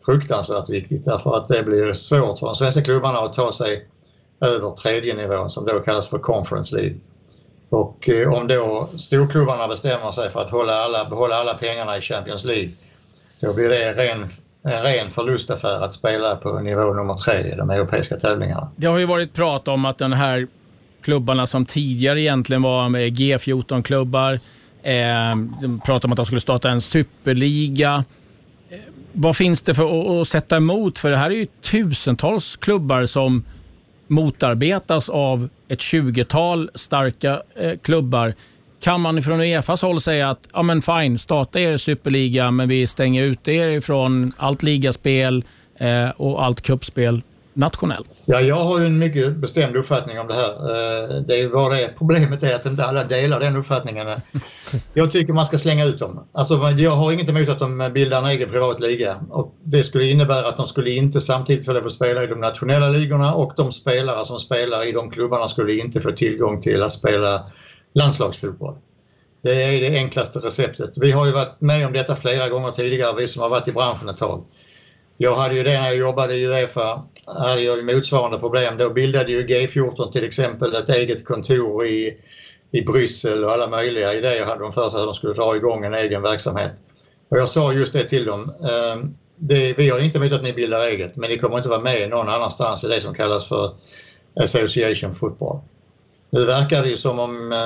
[0.04, 3.86] fruktansvärt viktigt därför att det blir svårt för de svenska klubbarna att ta sig
[4.40, 6.96] över tredje nivån som då kallas för Conference League.
[7.68, 12.00] Och eh, om då storklubbarna bestämmer sig för att hålla alla, behålla alla pengarna i
[12.00, 12.70] Champions League
[13.40, 14.29] då blir det en ren,
[14.62, 18.70] en ren förlustaffär att spela på nivå nummer tre i de europeiska tävlingarna.
[18.76, 20.46] Det har ju varit prat om att den här
[21.03, 24.33] klubbarna som tidigare egentligen var med G14-klubbar,
[24.83, 28.05] eh, de pratade om att de skulle starta en superliga.
[28.70, 28.79] Eh,
[29.12, 30.98] vad finns det för att, att sätta emot?
[30.98, 33.44] För det här är ju tusentals klubbar som
[34.07, 38.35] motarbetas av ett 20-tal starka eh, klubbar.
[38.80, 42.86] Kan man från Uefas håll säga att ja, men fine, starta er superliga men vi
[42.86, 45.44] stänger ut er ifrån allt ligaspel
[45.78, 47.22] eh, och allt kuppspel
[47.54, 48.10] nationellt?
[48.24, 50.50] Ja, jag har ju en mycket bestämd uppfattning om det här.
[50.50, 54.06] Eh, det är bara det problemet är att inte alla delar den uppfattningen.
[54.94, 56.26] Jag tycker man ska slänga ut dem.
[56.32, 60.04] Alltså, jag har inget emot att de bildar en egen privat liga och det skulle
[60.04, 64.24] innebära att de skulle inte samtidigt få spela i de nationella ligorna och de spelare
[64.24, 67.42] som spelar i de klubbarna skulle inte få tillgång till att spela
[67.92, 68.74] landslagsfotboll.
[69.42, 70.90] Det är det enklaste receptet.
[70.96, 73.72] Vi har ju varit med om detta flera gånger tidigare, vi som har varit i
[73.72, 74.44] branschen ett tag.
[75.16, 78.76] Jag hade ju det när jag jobbade i Uefa, hade jag motsvarande problem.
[78.76, 82.16] Då bildade ju G14 till exempel ett eget kontor i,
[82.70, 85.85] i Bryssel och alla möjliga idéer hade de för sig att de skulle dra igång
[85.85, 86.72] en egen verksamhet.
[87.29, 88.53] Och jag sa just det till dem.
[88.70, 91.79] Ehm, det, vi har inte emot att ni bildar eget men ni kommer inte vara
[91.79, 93.70] med någon annanstans i det som kallas för
[94.35, 95.61] Association Football.
[96.30, 97.58] Nu verkar det ju som om eh,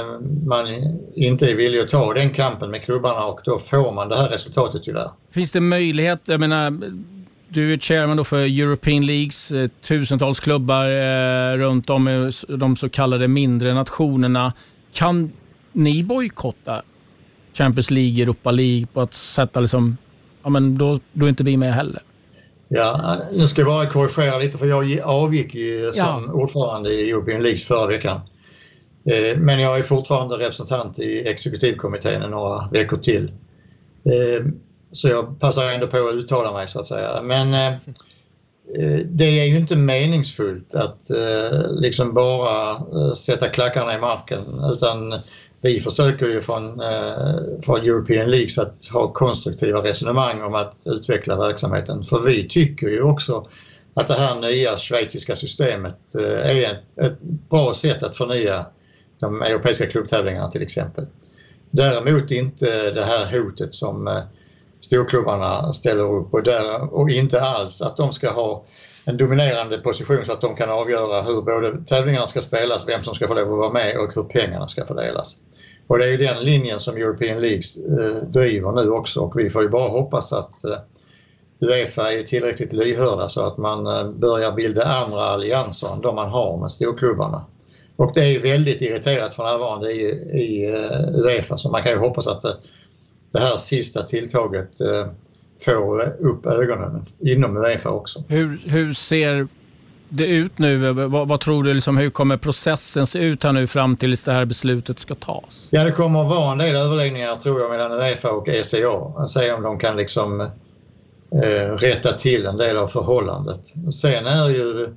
[0.47, 0.67] man
[1.15, 4.29] inte är villig att ta den kampen med klubbarna och då får man det här
[4.29, 5.11] resultatet tyvärr.
[5.35, 6.81] Finns det möjlighet, jag menar,
[7.49, 12.77] du är chairman då för European Leagues, eh, tusentals klubbar eh, runt om i de
[12.77, 14.53] så kallade mindre nationerna.
[14.93, 15.33] Kan
[15.73, 16.83] ni bojkotta
[17.53, 19.97] Champions League, Europa League på att sätta liksom,
[20.43, 22.03] ja men då, då är inte vi med heller?
[22.69, 26.33] Ja, nu ska jag bara korrigera lite för jag avgick ju som ja.
[26.33, 28.21] ordförande i European Leagues förra veckan.
[29.07, 33.33] Eh, men jag är fortfarande representant i exekutivkommittén i några veckor till.
[34.05, 34.47] Eh,
[34.91, 37.23] så jag passar ändå på att uttala mig så att säga.
[37.23, 37.79] Men eh,
[39.05, 41.11] det är ju inte meningsfullt att
[41.71, 42.77] liksom bara
[43.15, 44.41] sätta klackarna i marken
[44.73, 45.15] utan
[45.61, 46.83] vi försöker ju från,
[47.63, 52.05] från European Leagues att ha konstruktiva resonemang om att utveckla verksamheten.
[52.05, 53.49] För vi tycker ju också
[53.95, 56.15] att det här nya schweiziska systemet
[56.45, 58.67] är ett bra sätt att förnya
[59.25, 61.07] de europeiska klubbtävlingarna till exempel.
[61.71, 64.23] Däremot inte det här hotet som eh,
[64.81, 68.65] storklubbarna ställer upp och, där, och inte alls att de ska ha
[69.07, 73.15] en dominerande position så att de kan avgöra hur både tävlingarna ska spelas, vem som
[73.15, 75.37] ska få lov att vara med och hur pengarna ska fördelas.
[75.87, 79.51] Och det är ju den linjen som European League eh, driver nu också och vi
[79.51, 80.79] får ju bara hoppas att eh,
[81.61, 86.31] Uefa är tillräckligt lyhörda så att man eh, börjar bilda andra allianser än de man
[86.31, 87.45] har med storklubbarna.
[87.97, 90.03] Och det är väldigt irriterat för närvarande i,
[90.33, 92.57] i uh, Uefa så man kan ju hoppas att det,
[93.33, 95.07] det här sista tilltaget uh,
[95.65, 98.25] får upp ögonen inom Uefa också.
[98.29, 99.49] Hur, hur ser
[100.09, 100.93] det ut nu?
[100.93, 104.33] Vad, vad, tror du, liksom, hur kommer processen se ut här nu fram tills det
[104.33, 105.67] här beslutet ska tas?
[105.71, 109.27] Ja, det kommer att vara en del överläggningar tror jag mellan Uefa och ECA.
[109.29, 110.41] Se om de kan liksom
[111.43, 113.61] eh, rätta till en del av förhållandet.
[113.93, 114.95] Sen är ju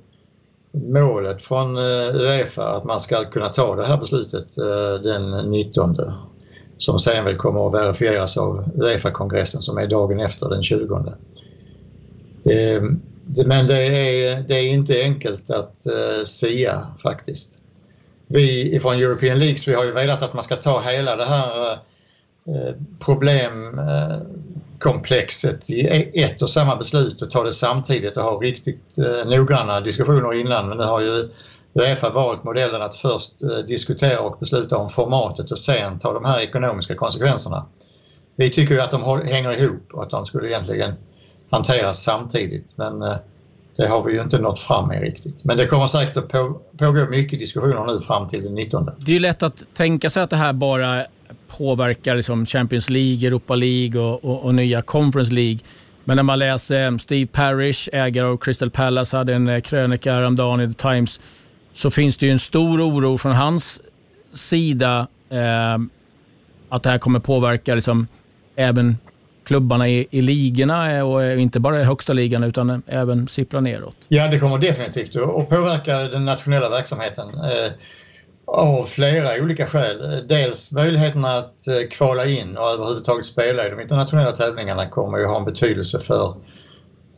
[0.82, 5.96] målet från eh, Uefa att man ska kunna ta det här beslutet eh, den 19
[6.78, 11.12] som sen väl kommer att verifieras av Uefa-kongressen som är dagen efter den 20.
[12.50, 13.00] Ehm,
[13.46, 17.58] men det är, det är inte enkelt att eh, sia faktiskt.
[18.26, 21.78] Vi från European Leagues vi har ju velat att man ska ta hela det här
[22.98, 23.80] problem
[24.80, 29.80] komplexet i ett och samma beslut och ta det samtidigt och ha riktigt eh, noggranna
[29.80, 30.68] diskussioner innan.
[30.68, 31.28] Men nu har ju
[31.74, 36.24] Uefa valt modellen att först eh, diskutera och besluta om formatet och sen ta de
[36.24, 37.66] här ekonomiska konsekvenserna.
[38.36, 40.94] Vi tycker ju att de hänger ihop och att de skulle egentligen
[41.50, 43.16] hanteras samtidigt men eh,
[43.76, 45.44] det har vi ju inte nått fram med riktigt.
[45.44, 48.84] Men det kommer säkert att på, pågå mycket diskussioner nu fram till den 19.
[48.84, 51.06] Det är ju lätt att tänka sig att det här bara
[51.48, 55.58] påverkar liksom Champions League, Europa League och, och, och, nya Conference League.
[56.04, 60.12] Men när man läser eh, Steve Parrish, ägare av Crystal Palace, hade en eh, krönika
[60.12, 61.20] häromdagen i The Times,
[61.72, 63.82] så finns det ju en stor oro från hans
[64.32, 65.78] sida eh,
[66.68, 68.06] att det här kommer påverka liksom,
[68.56, 68.96] även
[69.44, 73.96] klubbarna i, i ligorna eh, och inte bara i högsta ligan utan även sippra neråt.
[74.08, 77.28] Ja, det kommer definitivt att påverka den nationella verksamheten.
[77.28, 77.72] Eh,
[78.48, 80.26] av flera olika skäl.
[80.28, 85.24] Dels möjligheten att eh, kvala in och överhuvudtaget spela i de internationella tävlingarna kommer ju
[85.24, 86.34] ha en betydelse för,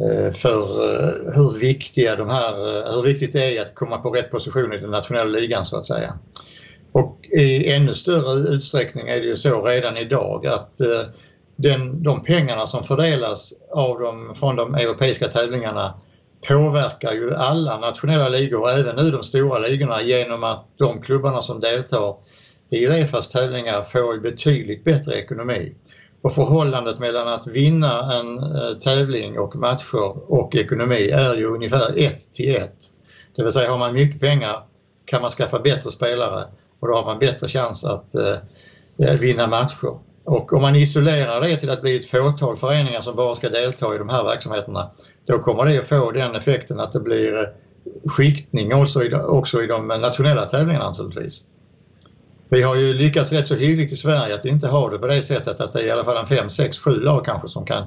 [0.01, 2.55] eh, för eh, hur, viktiga de här,
[2.95, 5.87] hur viktigt det är att komma på rätt position i den nationella ligan så att
[5.87, 6.19] säga.
[6.93, 10.79] Och i ännu större utsträckning är det ju så redan idag att
[11.57, 15.95] den, de pengarna som fördelas av de, från de europeiska tävlingarna
[16.49, 21.61] påverkar ju alla nationella ligor även nu de stora ligorna genom att de klubbarna som
[21.61, 22.17] deltar
[22.71, 25.75] i Uefas tävlingar får betydligt bättre ekonomi.
[26.23, 31.99] Och förhållandet mellan att vinna en eh, tävling och matcher och ekonomi är ju ungefär
[31.99, 32.73] 1 till 1.
[33.37, 34.63] Det vill säga har man mycket pengar
[35.05, 36.45] kan man skaffa bättre spelare
[36.81, 39.99] och då har man bättre chans att eh, vinna matcher.
[40.25, 43.95] Och om man isolerar det till att bli ett fåtal föreningar som bara ska delta
[43.95, 44.91] i de här verksamheterna,
[45.27, 47.49] då kommer det att få den effekten att det blir eh,
[48.07, 51.45] skiktning också i, de, också i de nationella tävlingarna naturligtvis.
[52.49, 55.23] Vi har ju lyckats rätt så hyggligt i Sverige att inte ha det på det
[55.23, 57.85] sättet att det är i alla fall en 5, 6, 7 lag kanske som kan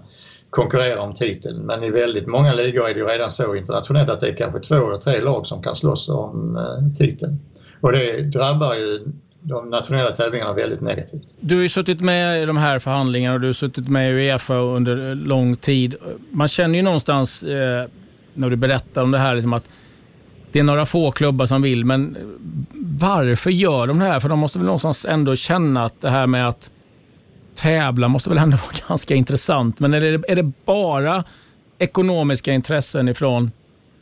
[0.50, 1.66] konkurrera om titeln.
[1.66, 4.60] Men i väldigt många ligor är det ju redan så internationellt att det är kanske
[4.60, 7.40] två eller tre lag som kan slåss om eh, titeln.
[7.82, 9.00] Och det drabbar ju
[9.44, 11.28] de nationella tävlingarna väldigt negativt.
[11.40, 14.14] Du har ju suttit med i de här förhandlingarna och du har suttit med i
[14.14, 15.96] Uefa under lång tid.
[16.32, 17.88] Man känner ju någonstans eh,
[18.34, 19.70] när du berättar om det här liksom att
[20.52, 22.18] det är några få klubbar som vill, men
[23.00, 24.20] varför gör de det här?
[24.20, 26.70] För de måste väl någonstans ändå känna att det här med att
[27.56, 29.80] tävla måste väl ändå vara ganska intressant.
[29.80, 31.24] Men är det, är det bara
[31.78, 33.52] ekonomiska intressen ifrån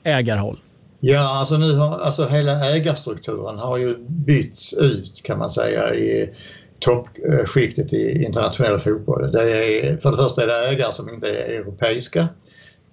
[0.04, 0.60] ägarhåll?
[1.04, 6.34] Ja, alltså nu har alltså hela ägarstrukturen har ju bytts ut kan man säga i
[6.80, 9.32] toppskiktet i internationell fotboll.
[9.32, 12.28] Det är, för det första är det ägare som inte är europeiska.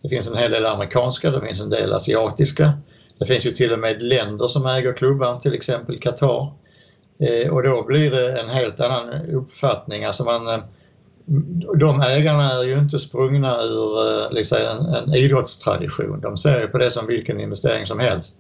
[0.02, 2.72] Det finns en hel del amerikanska, det finns en del asiatiska.
[3.18, 6.52] Det finns ju till och med länder som äger klubbar, till exempel Qatar.
[7.20, 10.04] Eh, och då blir det en helt annan uppfattning.
[10.04, 10.60] Alltså man, eh,
[11.78, 16.20] de ägarna är ju inte sprungna ur eh, liksom en, en idrottstradition.
[16.20, 18.36] De ser ju på det som vilken investering som helst.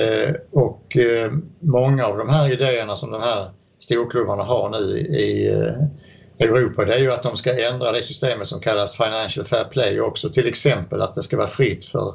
[0.00, 5.52] Eh, och eh, många av de här idéerna som de här storklubbarna har nu i
[5.52, 9.64] eh, Europa det är ju att de ska ändra det systemet som kallas Financial Fair
[9.64, 10.28] Play också.
[10.28, 12.14] Till exempel att det ska vara fritt för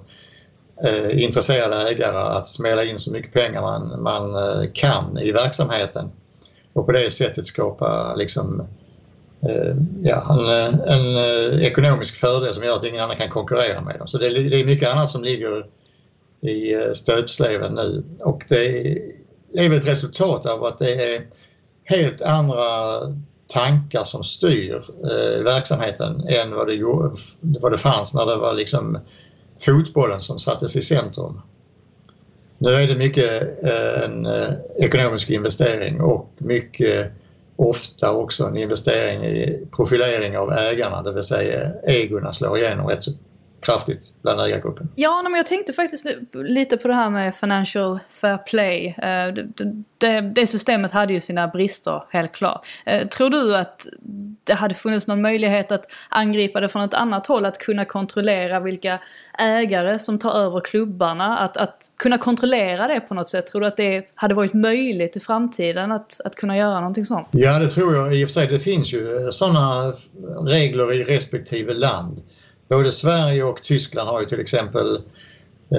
[0.86, 6.12] eh, intresserade ägare att smälla in så mycket pengar man, man eh, kan i verksamheten
[6.74, 8.66] och på det sättet skapa liksom, eh,
[9.50, 14.00] Eh, ja, eh, en, en ekonomisk fördel som gör att ingen annan kan konkurrera med
[14.00, 14.08] dem.
[14.08, 15.66] Så det, det är mycket annat som ligger
[16.42, 18.98] i stöpsleven nu och det är,
[19.54, 21.28] det är väl ett resultat av att det är
[21.84, 23.00] helt andra
[23.48, 26.84] tankar som styr eh, verksamheten än vad det,
[27.42, 28.98] vad det fanns när det var liksom
[29.60, 31.42] fotbollen som sattes i centrum.
[32.58, 37.12] Nu är det mycket eh, en eh, ekonomisk investering och mycket
[37.62, 43.04] ofta också en investering i profilering av ägarna, det vill säga egorna slår igenom rätt
[43.04, 43.12] så
[43.62, 44.90] kraftigt bland ägargruppen.
[44.96, 48.88] Ja, men jag tänkte faktiskt lite på det här med Financial Fair Play.
[48.88, 49.34] Eh,
[49.98, 52.66] det, det, systemet hade ju sina brister, helt klart.
[52.86, 53.88] Eh, tror du att
[54.44, 57.46] det hade funnits någon möjlighet att angripa det från ett annat håll?
[57.46, 59.00] Att kunna kontrollera vilka
[59.40, 61.40] ägare som tar över klubbarna?
[61.40, 63.48] Att, att kunna kontrollera det på något sätt?
[63.48, 67.28] Tror du att det hade varit möjligt i framtiden att, att kunna göra någonting sånt?
[67.32, 68.48] Ja, det tror jag i och för sig.
[68.48, 69.94] Det finns ju sådana
[70.46, 72.22] regler i respektive land.
[72.72, 75.02] Både Sverige och Tyskland har ju till exempel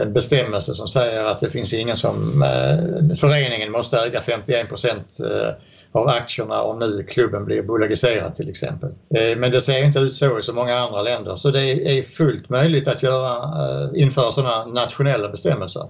[0.07, 2.42] bestämmelser som säger att det finns ingen som...
[2.42, 5.55] Eh, föreningen måste äga 51 procent eh,
[5.92, 8.90] av aktierna om nu klubben blir bolagiserad till exempel.
[9.14, 12.02] Eh, men det ser inte ut så i så många andra länder så det är
[12.02, 13.50] fullt möjligt att göra,
[13.94, 15.87] införa sådana nationella bestämmelser.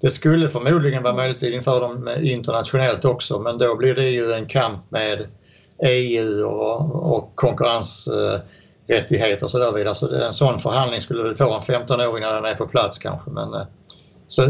[0.00, 4.32] Det skulle förmodligen vara möjligt att införa dem internationellt också men då blir det ju
[4.32, 5.26] en kamp med
[5.82, 8.08] EU och, och konkurrens
[8.86, 9.94] rättigheter och så där vidare.
[9.94, 12.98] Så en sån förhandling skulle väl ta en 15 år innan den är på plats
[12.98, 13.30] kanske.
[13.30, 13.66] Men, eh,
[14.26, 14.42] så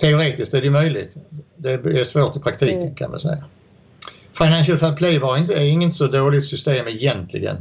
[0.00, 1.16] teoretiskt är det möjligt.
[1.56, 2.94] Det är svårt i praktiken mm.
[2.94, 3.44] kan man säga.
[4.38, 7.56] Financial Fair Play var inte, är inget så dåligt system egentligen.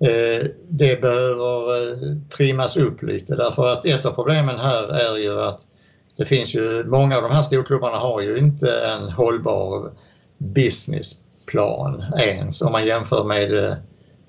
[0.00, 5.40] Eh, det behöver eh, trimmas upp lite därför att ett av problemen här är ju
[5.40, 5.66] att
[6.16, 9.90] det finns ju, många av de här storklubbarna har ju inte en hållbar
[10.38, 13.76] businessplan ens om man jämför med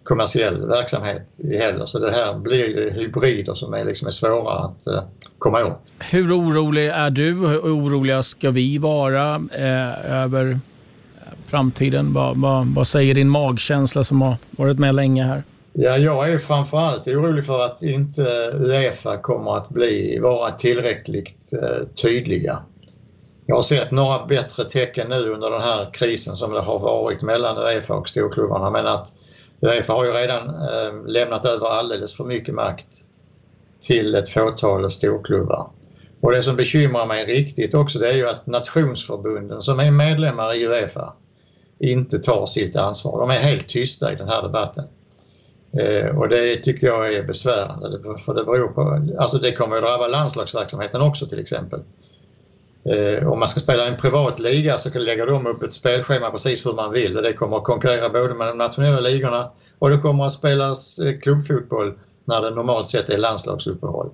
[0.04, 1.86] kommersiell verksamhet heller.
[1.86, 5.04] Så det här blir hybrider som är, liksom är svåra att uh,
[5.38, 5.92] komma åt.
[6.00, 7.34] Hur orolig är du?
[7.34, 10.60] Hur oroliga ska vi vara eh, över
[11.48, 12.14] framtiden?
[12.14, 15.44] Vad, vad, vad, säger din magkänsla som har varit med länge här?
[15.74, 18.22] Ja, jag är framförallt orolig för att inte
[18.54, 22.60] Uefa kommer att bli, vara tillräckligt uh, tydliga.
[23.46, 27.22] Jag har sett några bättre tecken nu under den här krisen som det har varit
[27.22, 29.14] mellan Uefa och storklubbarna men att
[29.64, 33.06] Uefa har ju redan eh, lämnat över alldeles för mycket makt
[33.82, 35.70] till ett fåtal storklubbar.
[36.22, 40.56] Och det som bekymrar mig riktigt också det är ju att nationsförbunden som är medlemmar
[40.56, 41.14] i Uefa
[41.80, 43.20] inte tar sitt ansvar.
[43.20, 44.86] De är helt tysta i den här debatten.
[45.78, 49.84] Eh, och det tycker jag är besvärande för det beror på, alltså det kommer att
[49.84, 51.80] drabba landslagsverksamheten också till exempel.
[52.86, 56.66] Eh, om man ska spela en privat liga så lägger de upp ett spelschema precis
[56.66, 59.98] hur man vill och det kommer att konkurrera både med de nationella ligorna och det
[59.98, 61.94] kommer att spelas eh, klubbfotboll
[62.26, 64.10] när det normalt sett är landslagsuppehåll.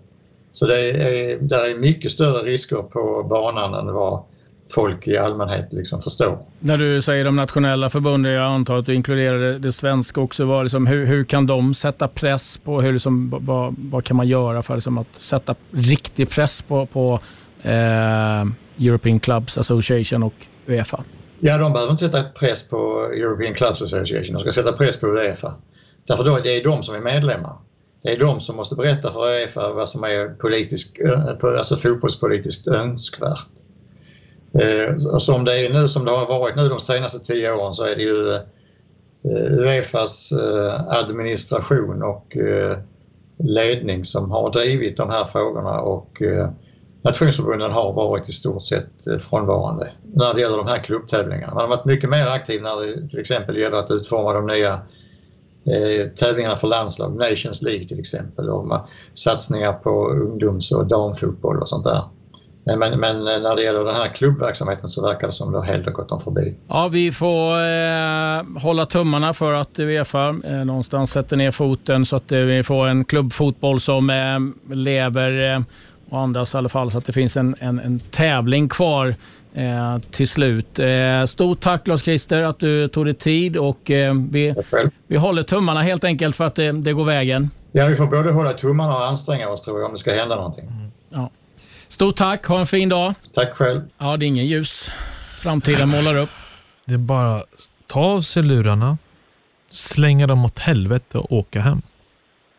[0.52, 4.24] Så det är, där är mycket större risker på banan än vad
[4.72, 6.38] folk i allmänhet liksom förstår.
[6.60, 10.46] När du säger de nationella förbunden, jag antar att du inkluderar det, det svenska också.
[10.46, 14.28] Var liksom, hur, hur kan de sätta press på, hur liksom, vad, vad kan man
[14.28, 17.20] göra för liksom, att sätta riktig press på, på
[17.64, 18.46] eh,
[18.88, 20.34] European Clubs Association och
[20.68, 21.04] Uefa?
[21.40, 25.08] Ja, de behöver inte sätta press på European Clubs Association, de ska sätta press på
[25.08, 25.54] Uefa.
[26.08, 27.54] Därför då, det är de som är medlemmar.
[28.04, 31.00] Det är de som måste berätta för Uefa vad som är politisk,
[31.44, 33.48] alltså fotbollspolitiskt önskvärt.
[34.54, 37.84] Eh, som det är nu, som det har varit nu de senaste tio åren så
[37.84, 38.42] är det ju eh,
[39.60, 42.78] Uefas eh, administration och eh,
[43.38, 46.50] ledning som har drivit de här frågorna och eh,
[47.02, 51.54] nationsförbunden har varit i stort sett eh, frånvarande när det gäller de här klubbtävlingarna.
[51.54, 54.74] Man har varit mycket mer aktiv när det till exempel gäller att utforma de nya
[55.66, 61.70] eh, tävlingarna för landslag, Nations League till exempel och satsningar på ungdoms och damfotboll och
[61.70, 62.04] sånt där.
[62.70, 65.58] Eh, men, men, eh, när det gäller den här klubbverksamheten så verkar det som det
[65.58, 66.56] har helt gått dem förbi.
[66.68, 72.16] Ja, vi får eh, hålla tummarna för att Uefa eh, någonstans sätter ner foten så
[72.16, 75.62] att eh, vi får en klubbfotboll som eh, lever eh,
[76.10, 79.16] och andas i alla fall så att det finns en, en, en tävling kvar
[79.54, 80.80] eh, till slut.
[80.80, 84.56] Eh, stort tack Lars-Christer att du tog dig tid och eh, vi,
[85.08, 87.50] vi håller tummarna helt enkelt för att det, det, går vägen.
[87.72, 90.36] Ja, vi får både hålla tummarna och anstränga oss tror jag om det ska hända
[90.36, 90.66] någonting.
[90.66, 90.92] Mm.
[91.10, 91.30] Ja.
[91.88, 93.14] Stort tack, ha en fin dag.
[93.34, 93.82] Tack själv.
[93.98, 94.92] Ja, det är ingen ljus.
[95.40, 96.30] Framtiden målar upp.
[96.86, 97.44] Det är bara
[97.88, 98.98] ta av sig lurarna,
[99.70, 101.82] slänga dem åt helvete och åka hem.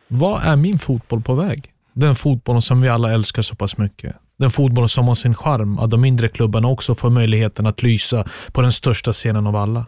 [0.09, 1.70] Vad är min fotboll på väg?
[1.93, 4.17] Den fotbollen som vi alla älskar så pass mycket.
[4.39, 8.29] Den fotbollen som har sin charm, att de mindre klubbarna också får möjligheten att lysa
[8.53, 9.87] på den största scenen av alla.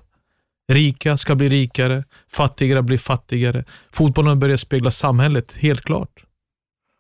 [0.72, 3.64] Rika ska bli rikare, fattigare blir fattigare.
[3.92, 6.24] Fotbollen börjar spegla samhället, helt klart.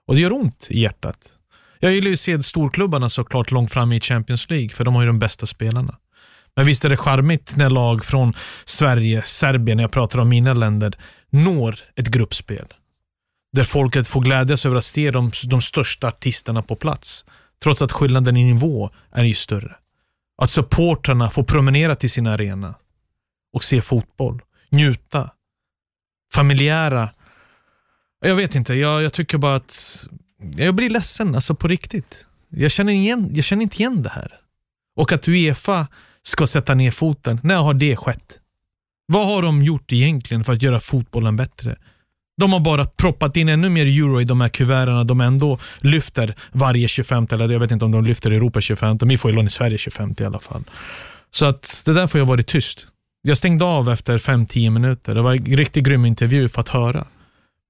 [0.06, 1.18] Och det gör ont i hjärtat.
[1.78, 5.02] Jag gillar ju att se storklubbarna såklart långt fram i Champions League, för de har
[5.02, 5.96] ju de bästa spelarna.
[6.56, 8.34] Men visst är det charmigt när lag från
[8.64, 10.98] Sverige, Serbien, när jag pratar om mina länder,
[11.30, 12.66] når ett gruppspel.
[13.52, 17.24] Där folket får glädjas över att se de, de största artisterna på plats.
[17.62, 19.76] Trots att skillnaden i nivå är ju större.
[20.42, 22.74] Att supportrarna får promenera till sin arena
[23.52, 25.30] och se fotboll, njuta.
[26.34, 27.08] Familjära.
[28.20, 30.06] Jag vet inte, jag, jag tycker bara att
[30.56, 32.26] jag blir ledsen, alltså på riktigt.
[32.48, 34.38] Jag känner, igen, jag känner inte igen det här.
[34.96, 35.86] Och att Uefa
[36.22, 38.40] ska sätta ner foten, när har det skett?
[39.06, 41.78] Vad har de gjort egentligen för att göra fotbollen bättre?
[42.36, 46.34] De har bara proppat in ännu mer euro i de här kuverten de ändå lyfter
[46.52, 49.36] varje 25, eller jag vet inte om de lyfter Europa 25, men vi får ju
[49.36, 50.64] lån i Sverige 25 i alla fall.
[51.30, 52.86] Så att det där får jag varit tyst.
[53.22, 55.14] Jag stängde av efter 5-10 minuter.
[55.14, 57.06] Det var en riktigt grym intervju för att höra.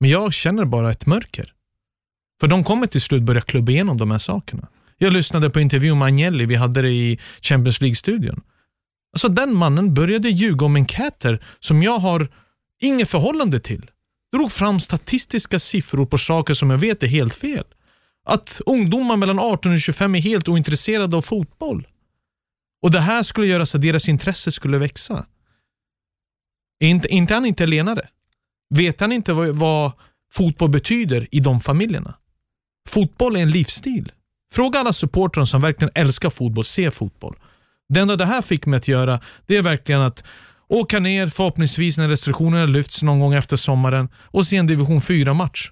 [0.01, 1.53] Men jag känner bara ett mörker.
[2.41, 4.69] För de kommer till slut börja klubba igenom de här sakerna.
[4.99, 8.41] Jag lyssnade på intervjun med Agnelli, vi hade det i Champions League-studion.
[9.13, 10.87] Alltså den mannen började ljuga om en
[11.61, 12.29] som jag har
[12.83, 13.91] inget förhållande till.
[14.33, 17.64] Drog fram statistiska siffror på saker som jag vet är helt fel.
[18.24, 21.87] Att ungdomar mellan 18 och 25 är helt ointresserade av fotboll.
[22.83, 25.26] Och det här skulle göra så att deras intresse skulle växa.
[26.80, 28.09] Är inte, inte han italienare?
[28.74, 29.93] Vet han inte vad, vad
[30.33, 32.14] fotboll betyder i de familjerna?
[32.89, 34.12] Fotboll är en livsstil.
[34.53, 37.37] Fråga alla supportrar som verkligen älskar fotboll, se fotboll.
[37.89, 40.24] Det enda det här fick mig att göra, det är verkligen att
[40.69, 45.71] åka ner förhoppningsvis när restriktionerna lyfts någon gång efter sommaren och se en division 4-match.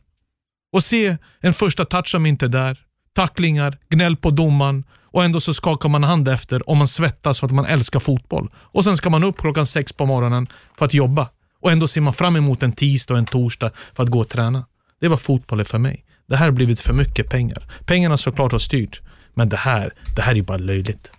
[0.73, 2.79] Och se en första touch som inte är där,
[3.15, 7.47] tacklingar, gnäll på domaren och ändå så skakar man hand efter och man svettas för
[7.47, 8.51] att man älskar fotboll.
[8.57, 10.47] Och sen ska man upp klockan sex på morgonen
[10.79, 11.29] för att jobba.
[11.61, 14.29] Och ändå ser man fram emot en tisdag och en torsdag för att gå och
[14.29, 14.67] träna.
[15.01, 16.05] Det var fotboll för mig.
[16.29, 17.73] Det här har blivit för mycket pengar.
[17.87, 19.01] Pengarna såklart har styrt,
[19.35, 21.13] men det här, det här är bara löjligt.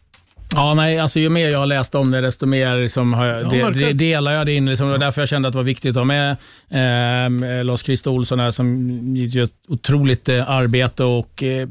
[0.56, 3.56] Ja, nej, alltså ju mer jag har läst om det, desto mer liksom har jag,
[3.56, 4.66] ja, det, delar jag det in.
[4.66, 6.32] Liksom, det var därför jag kände att det var viktigt att ha med
[6.70, 11.04] eh, Lars-Christer Olsson här, som gör ett otroligt eh, arbete.
[11.04, 11.68] och eh,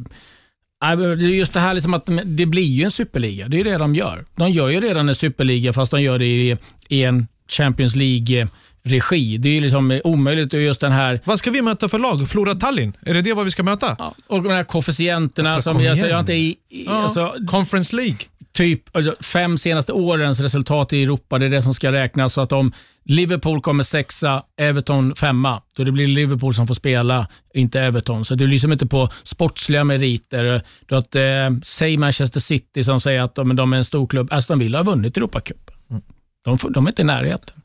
[1.18, 3.49] Just det här liksom att det blir ju en superliga.
[3.49, 4.24] Det är det de gör.
[4.37, 6.57] De gör ju redan en superliga, fast de gör det i,
[6.89, 8.49] i en Champions League
[8.83, 9.39] regi.
[9.39, 10.53] Det är liksom omöjligt.
[10.53, 11.20] just den här...
[11.24, 12.28] Vad ska vi möta för lag?
[12.28, 12.97] Flora Tallinn?
[13.01, 13.97] Är det det vad vi ska möta?
[13.99, 17.97] Ja, och de här koefficienterna alltså, som jag, jag inte i, i ja, alltså, Conference
[17.97, 18.18] League?
[18.53, 22.33] Typ alltså, fem senaste årens resultat i Europa, det är det som ska räknas.
[22.33, 22.73] Så att om
[23.05, 28.25] Liverpool kommer sexa, Everton femma, då det blir Liverpool som får spela, inte Everton.
[28.25, 30.63] Så det är liksom inte på sportsliga meriter.
[30.87, 31.23] Du att, eh,
[31.63, 34.29] säg Manchester City som säger att de, de är en stor klubb.
[34.33, 35.77] Aston Villa har vunnit Europacupen.
[35.91, 36.03] Mm.
[36.45, 37.63] De, de är inte i närheten.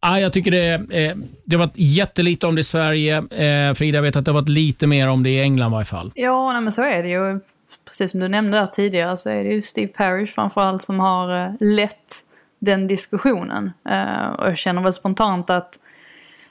[0.00, 3.16] Ah, jag tycker det, eh, det har varit jättelite om det i Sverige.
[3.16, 5.72] Eh, Frida, jag vet att det har varit lite mer om det i England i
[5.72, 6.12] varje fall.
[6.14, 7.40] Ja, nej, men så är det ju
[7.84, 11.44] precis som du nämnde där tidigare så är det ju Steve Parrish framförallt som har
[11.44, 12.14] eh, lett
[12.58, 13.72] den diskussionen.
[13.88, 15.78] Eh, och jag känner väl spontant att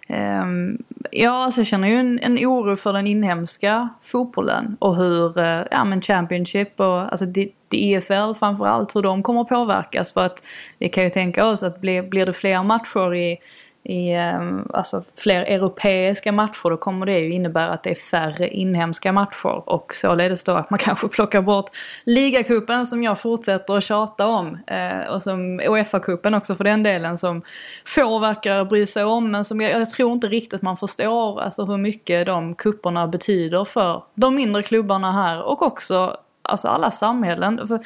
[0.07, 0.77] ehm,
[1.11, 5.61] ja, alltså jag känner ju en, en oro för den inhemska fotbollen och hur, eh,
[5.71, 7.25] ja men Championship och alltså
[7.71, 10.13] EFL framförallt, hur de kommer att påverkas.
[10.13, 10.43] För att
[10.79, 13.37] vi kan ju tänka oss att blir, blir det fler matcher i
[13.85, 18.49] i ehm, alltså fler europeiska matcher då kommer det ju innebära att det är färre
[18.49, 19.69] inhemska matcher.
[19.69, 21.65] Och således då att man kanske plockar bort
[22.03, 27.17] ligacupen som jag fortsätter att tjata om eh, och som Uefa-cupen också för den delen
[27.17, 27.41] som
[27.85, 31.65] få verkar bry sig om men som jag, jag tror inte riktigt man förstår alltså
[31.65, 37.67] hur mycket de kupperna betyder för de mindre klubbarna här och också alltså alla samhällen.
[37.67, 37.79] För,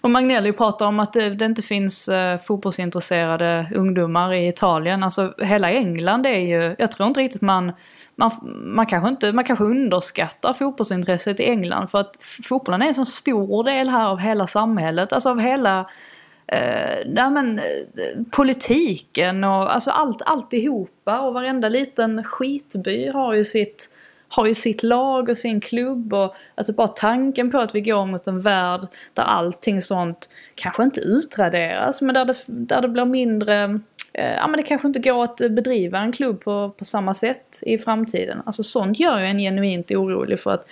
[0.00, 5.02] och Magnelli pratar om att det, det inte finns eh, fotbollsintresserade ungdomar i Italien.
[5.02, 7.72] Alltså hela England är ju, jag tror inte riktigt man
[8.16, 8.30] man,
[8.64, 13.04] man, kanske inte, man kanske underskattar fotbollsintresset i England för att fotbollen är en så
[13.04, 15.90] stor del här av hela samhället, alltså av hela
[16.46, 17.64] eh, men, eh,
[18.30, 23.90] politiken och alltså allt, alltihopa och varenda liten skitby har ju sitt
[24.36, 28.06] har ju sitt lag och sin klubb och alltså bara tanken på att vi går
[28.06, 28.80] mot en värld
[29.14, 33.80] där allting sånt kanske inte utraderas men där det, där det blir mindre
[34.18, 37.60] Eh, ja men det kanske inte går att bedriva en klubb på, på samma sätt
[37.62, 38.42] i framtiden.
[38.46, 40.66] Alltså sånt gör ju en genuint orolig för att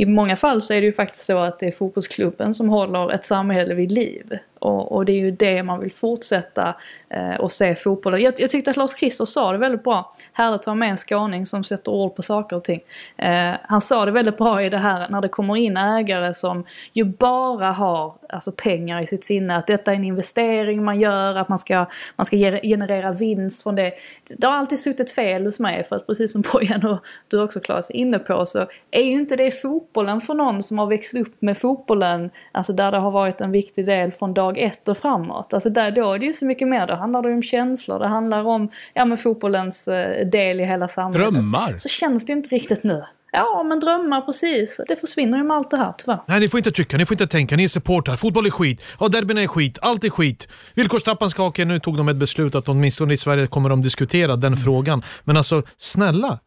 [0.00, 3.12] i många fall så är det ju faktiskt så att det är fotbollsklubben som håller
[3.12, 4.38] ett samhälle vid liv.
[4.60, 6.74] Och, och det är ju det man vill fortsätta
[7.08, 8.20] eh, och se fotbollen.
[8.20, 10.14] Jag, jag tyckte att Lars Christer sa det väldigt bra.
[10.32, 12.80] Härligt att ha med en skåning som sätter ord på saker och ting.
[13.16, 16.64] Eh, han sa det väldigt bra i det här när det kommer in ägare som
[16.92, 19.56] ju bara har alltså, pengar i sitt sinne.
[19.56, 21.86] Att detta är en investering man gör, att man ska,
[22.16, 23.92] man ska generera vinst från det.
[24.38, 26.98] Det har alltid suttit fel hos mig för att precis som Bojan och
[27.28, 29.50] du också Claes är inne på så är ju inte det
[29.90, 33.52] fotbollen för någon som har växt upp med fotbollen, alltså där det har varit en
[33.52, 35.54] viktig del från dag ett och framåt.
[35.54, 38.08] Alltså där, då är det ju så mycket mer, då handlar det om känslor, det
[38.08, 41.32] handlar om ja, men fotbollens eh, del i hela samhället.
[41.32, 41.74] Drömmar!
[41.76, 43.04] Så känns det inte riktigt nu.
[43.32, 44.80] Ja, men drömmar precis.
[44.88, 46.20] Det försvinner ju med allt det här tyvärr.
[46.26, 47.56] Nej, ni får inte tycka, ni får inte tänka.
[47.56, 48.16] Ni är supportrar.
[48.16, 48.82] Fotboll är skit.
[49.00, 49.78] Ja, derbyn är skit.
[49.82, 50.48] Allt är skit.
[50.74, 51.52] Villkorstrappan ska.
[51.56, 54.58] Nu tog de ett beslut att åtminstone i Sverige kommer de diskutera den mm.
[54.58, 55.02] frågan.
[55.24, 56.38] Men alltså, snälla.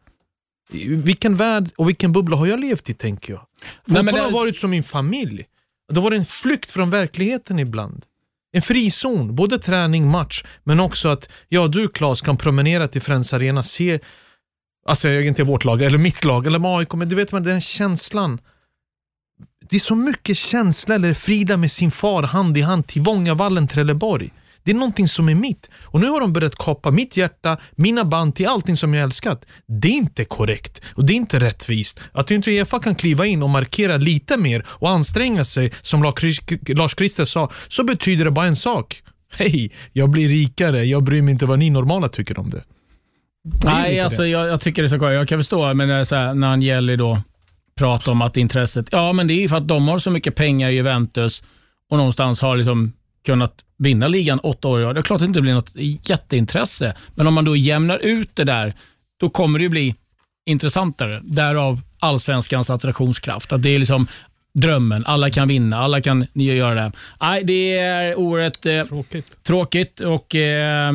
[0.88, 3.46] Vilken värld och vilken bubbla har jag levt i, tänker jag.
[3.86, 4.20] Fotboll Nej, det...
[4.20, 5.46] har varit som min familj.
[5.92, 8.04] Det varit en flykt från verkligheten ibland.
[8.52, 13.32] En frizon, både träning, match, men också att ja, du Klas kan promenera till Friends
[13.32, 14.00] Arena, se,
[14.86, 17.60] alltså jag inte vårt lag, eller mitt lag, eller AIK, men du vet man, den
[17.60, 18.40] känslan.
[19.70, 23.68] Det är så mycket känsla, eller Frida med sin far hand i hand till Vångavallen,
[23.68, 24.32] Trelleborg.
[24.64, 25.70] Det är någonting som är mitt.
[25.82, 29.44] Och nu har de börjat kapa mitt hjärta, mina band till allting som jag älskat.
[29.66, 32.00] Det är inte korrekt och det är inte rättvist.
[32.12, 37.24] Att inte Uefa kan kliva in och markera lite mer och anstränga sig, som Lars-Christer
[37.24, 39.02] sa, så betyder det bara en sak.
[39.36, 40.84] Hej, jag blir rikare.
[40.84, 42.64] Jag bryr mig inte vad ni normala tycker om det.
[43.44, 46.04] det Nej, alltså jag, jag, tycker det är så Jag kan förstå, men det är
[46.04, 47.22] så här, när Angeli då
[47.78, 50.34] pratar om att intresset, ja men det är ju för att de har så mycket
[50.34, 51.42] pengar i Juventus
[51.90, 52.92] och någonstans har liksom
[53.24, 54.96] kunnat vinna ligan åtta år i rad.
[54.96, 55.72] Det är klart att det inte blir något
[56.08, 58.74] jätteintresse, men om man då jämnar ut det där,
[59.20, 59.94] då kommer det ju bli
[60.46, 61.20] intressantare.
[61.24, 63.52] Därav allsvenskans attraktionskraft.
[63.52, 64.06] Att det är liksom
[64.54, 65.04] drömmen.
[65.06, 66.92] Alla kan vinna, alla kan göra det.
[67.20, 69.32] Nej, det är oerhört eh, tråkigt.
[69.42, 70.92] tråkigt och eh,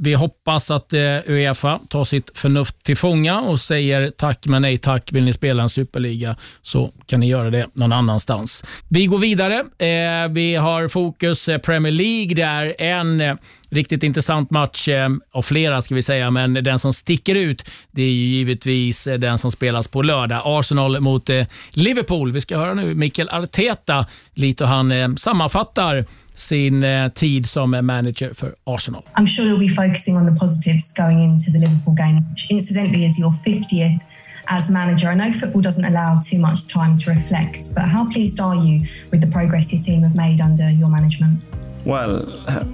[0.00, 4.78] vi hoppas att eh, Uefa tar sitt förnuft till fånga och säger tack men nej
[4.78, 5.12] tack.
[5.12, 8.64] Vill ni spela en superliga så kan ni göra det någon annanstans.
[8.88, 9.58] Vi går vidare.
[9.78, 12.34] Eh, vi har fokus eh, Premier League.
[12.34, 13.38] Det är en
[13.74, 18.02] riktigt intressant match eh, av flera ska vi säga, men den som sticker ut det
[18.02, 20.42] är givetvis eh, den som spelas på lördag.
[20.44, 22.32] Arsenal mot eh, Liverpool.
[22.32, 26.04] Vi ska höra nu Mikael Arteta lite hur han sammanfattar
[26.34, 29.02] sin tid som manager för Arsenal.
[29.14, 33.06] I'm sure you'll be focusing on the positives going into the Liverpool game, which incidentally
[33.06, 34.00] is your 50th
[34.46, 35.10] as manager.
[35.10, 38.86] I know football doesn't allow too much time to reflect, but how pleased are you
[39.10, 41.40] with the progress your team have made under your management?
[41.84, 42.24] Well,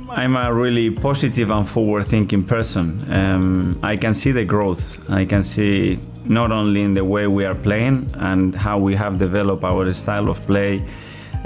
[0.08, 3.12] I'm a really positive and forward thinking person.
[3.12, 5.10] Um, I can see the growth.
[5.10, 9.18] I can see not only in the way we are playing and how we have
[9.18, 10.86] developed our style of play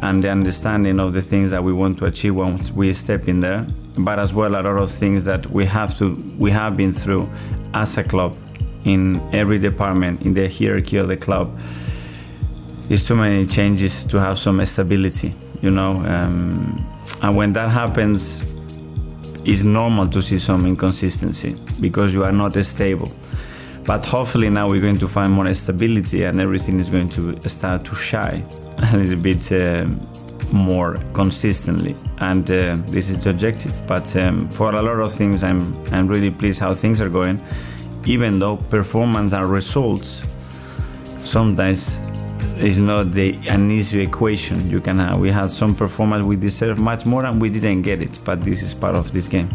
[0.01, 3.41] and the understanding of the things that we want to achieve once we step in
[3.41, 6.93] there, but as well a lot of things that we have to we have been
[6.93, 7.27] through
[7.73, 8.37] as a club
[8.85, 11.59] in every department in the hierarchy of the club.
[12.91, 16.05] It's too many changes to have some stability, you know.
[16.05, 16.85] Um,
[17.23, 18.43] and when that happens,
[19.45, 23.11] it's normal to see some inconsistency because you are not stable.
[23.85, 27.85] But hopefully now we're going to find more stability and everything is going to start
[27.85, 28.47] to shine.
[28.93, 29.87] a little bit uh,
[30.53, 33.73] more consistently, and uh, this is the objective.
[33.87, 37.41] But um, for a lot of things, I'm I'm really pleased how things are going,
[38.05, 40.25] even though performance and results
[41.21, 42.01] sometimes
[42.59, 45.19] is not the an easy equation you can have.
[45.19, 48.63] We had some performance we deserve much more and we didn't get it, but this
[48.63, 49.49] is part of this game.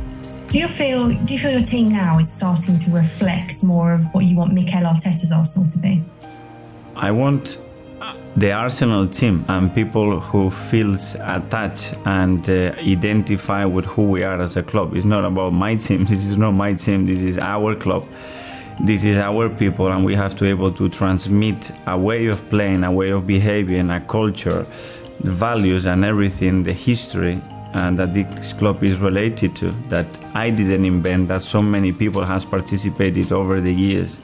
[0.49, 4.05] Do you feel do you feel your team now is starting to reflect more of
[4.13, 6.03] what you want Mikel Arteta's Arsenal to be?
[6.95, 7.59] I want
[8.35, 14.41] the Arsenal team and people who feels attached and uh, identify with who we are
[14.41, 14.95] as a club.
[14.95, 16.05] It's not about my team.
[16.09, 17.05] This is not my team.
[17.05, 18.07] This is our club.
[18.81, 22.49] This is our people, and we have to be able to transmit a way of
[22.49, 24.65] playing, a way of behaving, a culture,
[25.19, 27.41] the values, and everything, the history
[27.73, 32.25] and that this club is related to that I didn't invent that so many people
[32.25, 34.19] has participated over the years.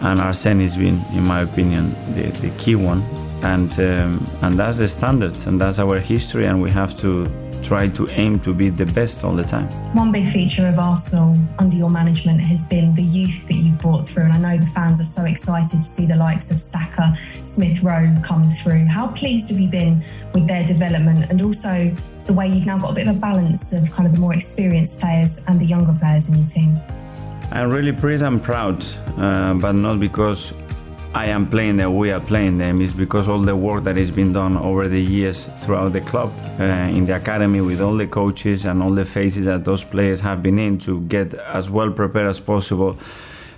[0.00, 3.02] And Arsene has been in my opinion the, the key one
[3.44, 7.26] and um, and that's the standards and that's our history and we have to
[7.64, 9.66] try to aim to be the best all the time.
[9.94, 14.06] One big feature of Arsenal under your management has been the youth that you've brought
[14.06, 17.16] through, and I know the fans are so excited to see the likes of Saka,
[17.44, 18.84] Smith Rowe come through.
[18.84, 22.90] How pleased have you been with their development and also the way you've now got
[22.90, 25.96] a bit of a balance of kind of the more experienced players and the younger
[25.98, 26.78] players in your team?
[27.50, 28.84] I'm really pleased and proud,
[29.16, 30.52] uh, but not because
[31.14, 34.10] I am playing them, we are playing them, is because all the work that has
[34.10, 38.08] been done over the years throughout the club, uh, in the academy, with all the
[38.08, 41.92] coaches and all the phases that those players have been in to get as well
[41.92, 42.98] prepared as possible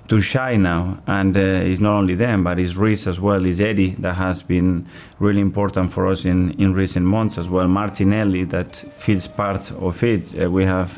[0.09, 0.99] to shine now.
[1.07, 4.43] And uh, it's not only them, but it's Reese as well, it's Eddie that has
[4.43, 4.87] been
[5.19, 7.69] really important for us in, in recent months as well.
[7.69, 10.41] Martinelli that feels part of it.
[10.41, 10.93] Uh, we have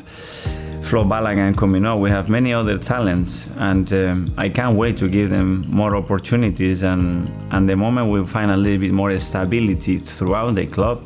[0.83, 1.99] Flo Balagan coming up.
[1.99, 6.83] We have many other talents, and um, I can't wait to give them more opportunities.
[6.83, 11.03] And, and the moment we find a little bit more stability throughout the club,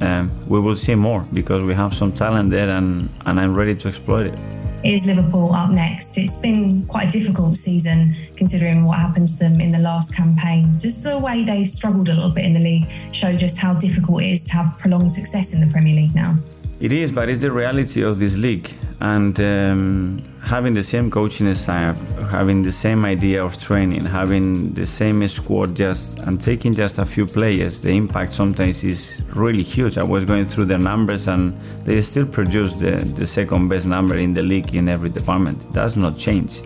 [0.00, 3.74] um, we will see more because we have some talent there, and, and I'm ready
[3.74, 4.55] to exploit it.
[4.86, 6.16] Is Liverpool up next?
[6.16, 10.78] It's been quite a difficult season considering what happened to them in the last campaign.
[10.78, 14.22] Just the way they've struggled a little bit in the league show just how difficult
[14.22, 16.36] it is to have prolonged success in the Premier League now.
[16.78, 18.70] It is, but it's the reality of this league.
[19.00, 21.98] And um, having the same coaching staff,
[22.30, 27.06] having the same idea of training, having the same squad, just and taking just a
[27.06, 29.96] few players, the impact sometimes is really huge.
[29.96, 34.16] I was going through the numbers, and they still produce the, the second best number
[34.16, 35.64] in the league in every department.
[35.64, 36.60] It does not change.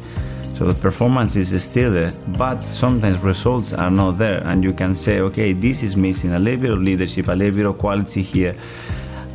[0.55, 4.97] So the performance is still there, but sometimes results are not there, and you can
[4.97, 8.23] say, okay, this is missing a little bit of leadership, a little bit of quality
[8.23, 8.57] here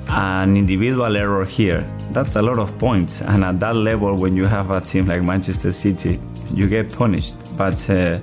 [0.10, 1.82] an individual error here,
[2.12, 3.22] that's a lot of points.
[3.22, 6.20] And at that level, when you have a team like Manchester City,
[6.53, 7.38] you get punished.
[7.58, 8.20] But uh,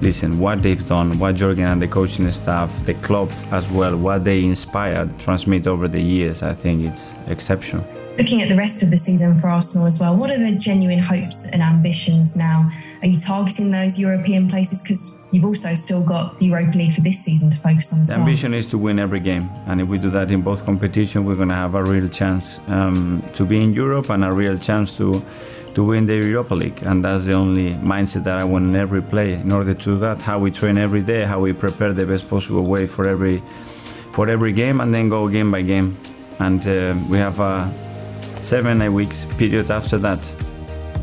[0.00, 4.24] listen, what they've done, what Jurgen and the coaching staff, the club as well, what
[4.24, 7.86] they inspired, transmit over the years, I think it's exceptional.
[8.18, 10.98] Looking at the rest of the season for Arsenal as well, what are the genuine
[10.98, 12.68] hopes and ambitions now?
[13.00, 14.82] Are you targeting those European places?
[14.82, 18.04] Because you've also still got the Europa League for this season to focus on.
[18.04, 18.20] the well.
[18.20, 21.36] ambition is to win every game, and if we do that in both competitions, we're
[21.36, 24.96] going to have a real chance um, to be in Europe and a real chance
[24.96, 25.24] to
[25.74, 26.82] to win the Europa League.
[26.82, 29.34] And that's the only mindset that I want in every play.
[29.34, 32.28] In order to do that, how we train every day, how we prepare the best
[32.28, 33.40] possible way for every
[34.10, 35.96] for every game, and then go game by game.
[36.40, 37.72] And uh, we have a
[38.40, 40.24] seven, eight weeks period after that.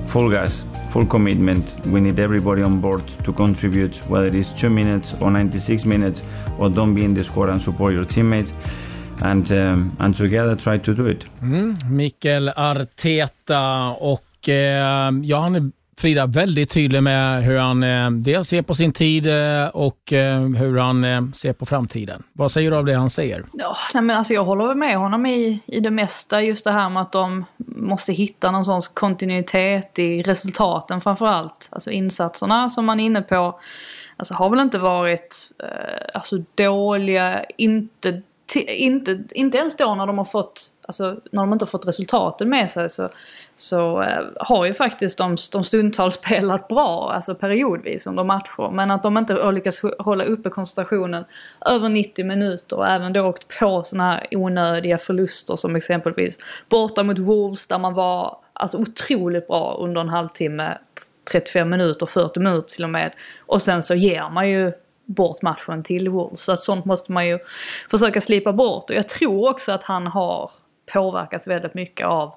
[0.08, 1.80] Full gas, full commitment.
[1.88, 6.24] We need everybody on board to contribute, whether it is two minutes or 96 minutes,
[6.60, 8.54] or don't be in the squad and support your teammates.
[9.22, 11.26] And, um, and together try to do it.
[11.42, 18.12] Mm, Mikael Arteta och eh, ja, han är Frida väldigt tydlig med hur han eh,
[18.12, 22.24] dels ser på sin tid eh, och eh, hur han eh, ser på framtiden.
[22.34, 23.46] Vad säger du av det han säger?
[23.54, 26.42] Ja, nej men alltså jag håller med honom i, i det mesta.
[26.42, 31.70] Just det här med att de måste hitta någon sorts kontinuitet i resultaten framförallt.
[31.72, 33.60] Alltså insatserna som man är inne på
[34.18, 38.22] alltså, har väl inte varit eh, alltså, dåliga, inte,
[38.68, 42.50] inte, inte ens då när de har fått alltså när de inte har fått resultaten
[42.50, 43.10] med sig så,
[43.58, 48.72] så eh, har ju faktiskt de, de stundtals spelat bra, alltså periodvis under matcher.
[48.72, 51.26] Men att de inte har lyckats hålla uppe koncentrationen
[51.66, 56.40] över 90 minuter och även då åkt på sådana här onödiga förluster som exempelvis
[56.70, 60.78] borta mot Wolves där man var alltså otroligt bra under en halvtimme,
[61.32, 63.14] 35 minuter, 40 minuter till och med.
[63.46, 64.72] Och sen så ger man ju
[65.06, 66.44] bort matchen till Wolves.
[66.44, 67.40] Så att sånt måste man ju
[67.92, 68.90] försöka slipa bort.
[68.90, 70.52] Och jag tror också att han har
[70.94, 72.36] påverkas väldigt mycket av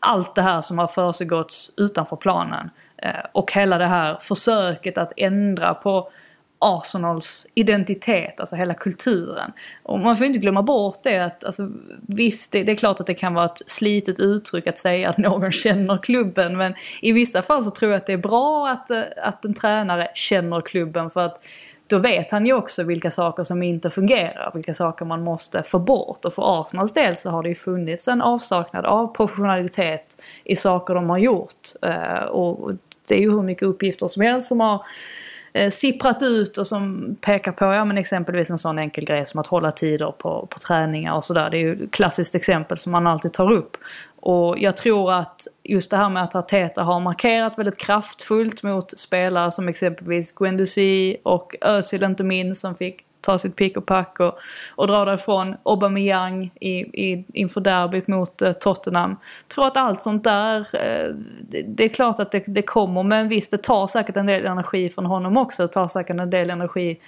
[0.00, 2.70] allt det här som har försiggått utanför planen.
[2.96, 6.10] Eh, och hela det här försöket att ändra på
[6.58, 9.52] Arsenals identitet, alltså hela kulturen.
[9.82, 11.70] Och man får inte glömma bort det att, alltså,
[12.00, 15.18] visst det, det, är klart att det kan vara ett slitet uttryck att säga att
[15.18, 18.90] någon känner klubben men i vissa fall så tror jag att det är bra att,
[18.90, 21.44] eh, att en tränare känner klubben för att
[21.86, 25.78] då vet han ju också vilka saker som inte fungerar, vilka saker man måste få
[25.78, 26.24] bort.
[26.24, 30.94] Och för Arsenals del så har det ju funnits en avsaknad av professionalitet i saker
[30.94, 31.68] de har gjort.
[31.82, 32.72] Eh, och
[33.08, 34.82] det är ju hur mycket uppgifter som helst som har
[35.52, 39.40] eh, sipprat ut och som pekar på ja, men exempelvis en sån enkel grej som
[39.40, 41.50] att hålla tider på, på träningar och sådär.
[41.50, 43.76] Det är ju ett klassiskt exempel som man alltid tar upp.
[44.20, 48.98] Och jag tror att just det här med att Arteta har markerat väldigt kraftfullt mot
[48.98, 54.20] spelare som exempelvis Guendouzi och Özil inte minst som fick ta sitt pick och pack
[54.20, 54.38] och,
[54.74, 55.56] och dra därifrån.
[55.62, 59.10] Aubameyang i, i, inför derbyt mot eh, Tottenham.
[59.10, 61.14] Jag tror att allt sånt där, eh,
[61.48, 64.46] det, det, är klart att det, det kommer men visst det tar säkert en del
[64.46, 65.62] energi från honom också.
[65.62, 67.00] Det tar säkert en del energi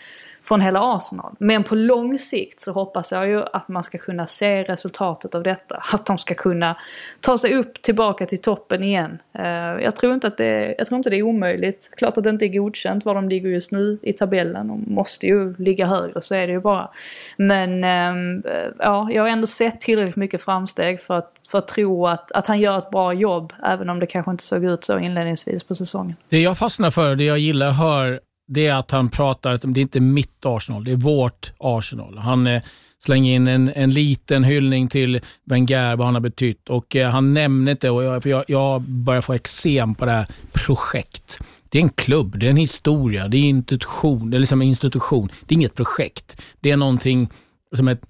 [0.42, 1.34] från hela Arsenal.
[1.38, 5.42] Men på lång sikt så hoppas jag ju att man ska kunna se resultatet av
[5.42, 5.82] detta.
[5.92, 6.76] Att de ska kunna
[7.20, 9.18] ta sig upp tillbaka till toppen igen.
[9.38, 9.44] Eh,
[9.84, 11.90] jag tror inte att det, jag tror inte det är omöjligt.
[11.96, 14.68] Klart att det inte är godkänt var de ligger just nu i tabellen.
[14.68, 16.90] De måste ju ligga högre, så är det ju bara.
[17.36, 21.68] Men ehm, eh, ja, jag har ändå sett tillräckligt mycket framsteg för att, för att
[21.68, 23.52] tro att, att han gör ett bra jobb.
[23.64, 26.16] Även om det kanske inte såg ut så inledningsvis på säsongen.
[26.28, 29.80] Det jag fastnar för, det jag gillar hör det är att han pratar att det
[29.80, 32.18] är inte mitt Arsenal, det är vårt Arsenal.
[32.18, 32.62] Han eh,
[33.04, 36.68] slänger in en, en liten hyllning till Wenger, vad han har betytt.
[36.68, 40.12] Och eh, han nämner inte, och jag, för jag, jag börjar få eksem på det
[40.12, 41.38] här projekt.
[41.68, 44.68] Det är en klubb, det är en historia, det är institution, det är liksom en
[44.68, 45.28] institution.
[45.46, 46.42] Det är inget projekt.
[46.60, 47.28] Det är någonting
[47.76, 48.02] som ett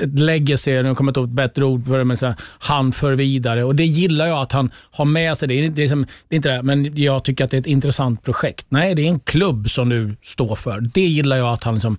[0.00, 2.36] ett legacy, nu kommer jag inte ihåg ett bättre ord för det, men så här,
[2.58, 3.64] han för vidare.
[3.64, 5.48] Och det gillar jag att han har med sig.
[5.48, 7.66] Det det är, som, det är inte det, men jag tycker att det är ett
[7.66, 8.66] intressant projekt.
[8.68, 10.80] Nej, det är en klubb som du står för.
[10.80, 11.98] Det gillar jag att han liksom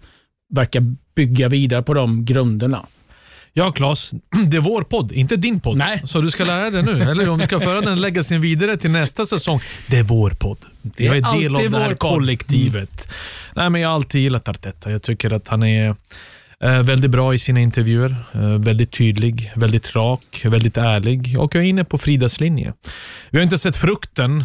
[0.53, 2.85] verkar bygga vidare på de grunderna.
[3.53, 4.11] Ja, Claes.
[4.47, 5.77] Det är vår podd, inte din podd.
[5.77, 6.01] Nej.
[6.05, 7.01] Så du ska lära dig nu.
[7.01, 9.61] Eller om vi ska föra den legacyn vidare till nästa säsong.
[9.87, 10.57] Det är vår podd.
[10.81, 13.05] Det är jag är del av det här kollektivet.
[13.05, 13.15] Mm.
[13.55, 14.91] Nej, men jag har alltid gillat Arteta.
[14.91, 15.95] Jag tycker att han är
[16.59, 21.63] Eh, väldigt bra i sina intervjuer, eh, väldigt tydlig, väldigt rak, väldigt ärlig och jag
[21.63, 22.73] är inne på Fridas linje.
[23.29, 24.43] Vi har inte sett frukten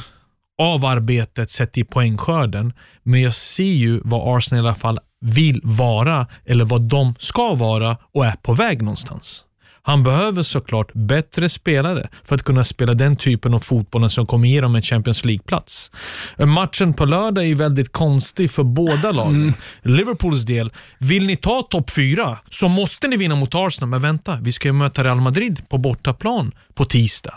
[0.59, 5.61] av arbetet sett i poängskörden, men jag ser ju vad Arsenal i alla fall vill
[5.65, 9.45] vara eller vad de ska vara och är på väg någonstans.
[9.83, 14.49] Han behöver såklart bättre spelare för att kunna spela den typen av fotboll som kommer
[14.49, 15.91] ge dem en Champions League-plats.
[16.39, 19.43] Matchen på lördag är väldigt konstig för båda lagen.
[19.43, 19.55] Mm.
[19.83, 24.39] Liverpools del, vill ni ta topp fyra så måste ni vinna mot Arsenal, men vänta,
[24.43, 27.35] vi ska ju möta Real Madrid på bortaplan på tisdag.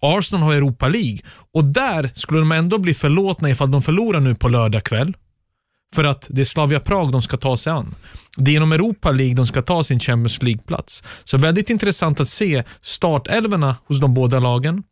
[0.00, 1.18] Arsenal har Europa League
[1.54, 5.14] och där skulle de ändå bli förlåtna ifall de förlorar nu på lördag kväll.
[5.94, 7.94] För att det är Slavia Prag de ska ta sig an.
[8.36, 11.02] Det är genom Europa League de ska ta sin Champions League-plats.
[11.24, 14.82] Så väldigt intressant att se startelverna hos de båda lagen.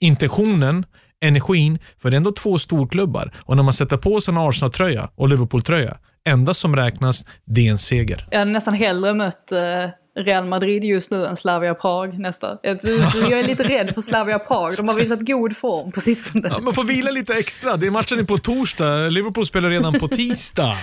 [0.00, 0.86] Intentionen,
[1.20, 3.32] energin, för det är ändå två storklubbar.
[3.38, 7.70] Och när man sätter på sig en Arsenal-tröja och Liverpool-tröja, enda som räknas, det är
[7.70, 8.28] en seger.
[8.30, 12.58] Jag hade nästan hellre mött uh Real Madrid just nu än Slavia Prag nästa.
[12.62, 12.78] Jag,
[13.12, 14.76] jag är lite rädd för Slavia Prag.
[14.76, 16.48] De har visat god form på sistone.
[16.50, 17.76] Ja, man får vila lite extra.
[17.76, 19.08] Det är matchen på torsdag.
[19.08, 20.76] Liverpool spelar redan på tisdag.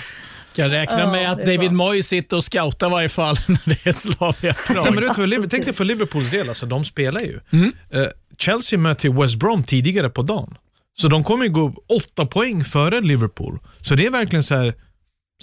[0.56, 3.92] Jag räknar med att David Moyes sitter och scoutar i varje fall när det är
[3.92, 4.78] Slavia Prag.
[4.78, 7.40] Ja, men vet, för, tänk dig för Liverpools del, alltså, de spelar ju.
[7.52, 7.72] Mm.
[7.96, 8.08] Uh,
[8.38, 10.58] Chelsea mötte West Brom tidigare på dagen.
[10.98, 13.60] Så de kommer ju gå åtta poäng före Liverpool.
[13.82, 14.74] Så det är verkligen så här,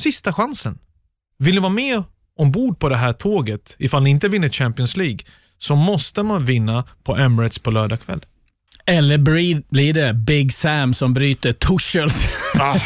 [0.01, 0.79] sista chansen.
[1.39, 2.03] Vill ni vara med
[2.41, 5.19] ombord på det här tåget, ifall ni inte vinner Champions League,
[5.59, 8.25] så måste man vinna på Emirates på lördag kväll.
[8.91, 9.19] Eller
[9.71, 12.25] blir det Big Sam som bryter Tuchels
[12.61, 12.77] ah,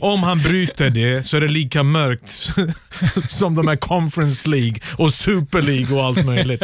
[0.00, 2.48] Om han bryter det så är det lika mörkt
[3.28, 6.62] som de här Conference League och Super League och allt möjligt.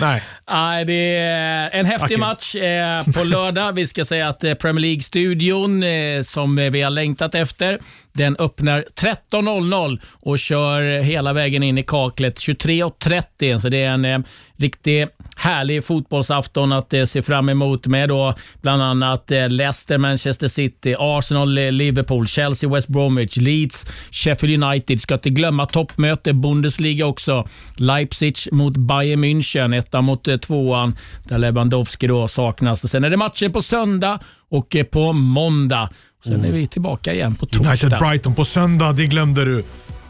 [0.00, 0.22] Nej.
[0.50, 2.16] Nej, det är en häftig okay.
[2.16, 3.72] match eh, på lördag.
[3.72, 7.78] Vi ska säga att eh, Premier League-studion eh, som vi har längtat efter,
[8.12, 13.58] den öppnar 13.00 och kör hela vägen in i kaklet 23.30.
[13.58, 14.24] Så det är en
[14.56, 15.06] riktig
[15.36, 20.94] härlig fotbollsafton att eh, se fram emot med då bland annat eh, Leicester, Manchester City,
[20.98, 25.00] Arsenal, eh, Liverpool, Chelsea, West Bromwich, Leeds, Sheffield United.
[25.00, 27.48] Ska inte glömma toppmöte, Bundesliga också.
[27.76, 32.90] Leipzig mot Bayern München, etta mot tvåan där Lewandowski då saknas.
[32.90, 34.18] Sen är det matcher på söndag
[34.48, 35.90] och på måndag.
[36.24, 36.52] Sen är mm.
[36.52, 37.70] vi tillbaka igen på torsdag.
[37.70, 39.64] United Brighton på söndag, det glömde du.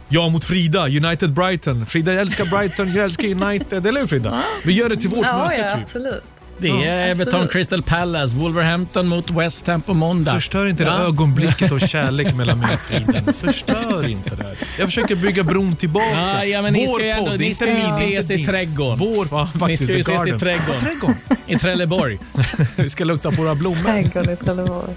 [0.09, 1.86] Jag mot Frida, United Brighton.
[1.86, 3.86] Frida älskar Brighton, jag älskar United.
[3.86, 4.42] Eller hur Frida?
[4.64, 5.82] Vi gör det till vårt ja, möte ja, typ.
[5.82, 6.22] Absolut.
[6.59, 7.52] Det är Everton absolut.
[7.52, 10.34] Crystal Palace, Wolverhampton mot West Ham på måndag.
[10.34, 10.98] Förstör inte det Ja.
[11.07, 13.32] ögonblicket av kärlek mellan mig och Friden.
[13.32, 14.42] Förstör inte det.
[14.44, 14.57] här.
[14.78, 16.07] Jag försöker bygga bron tillbaka.
[16.16, 18.44] Ja, ja, men ni Vår ska ju ändå- podd, ni ska ju min, ses i
[18.44, 18.98] trädgården.
[18.98, 20.74] Vår, ja, Ni faktiskt, ska ju ses i trädgården.
[20.74, 21.16] Ja, trädgården.
[21.46, 22.18] I Trelleborg.
[22.76, 23.82] Vi ska lukta på våra blommor.
[23.84, 24.94] Trädgården i Trelleborg.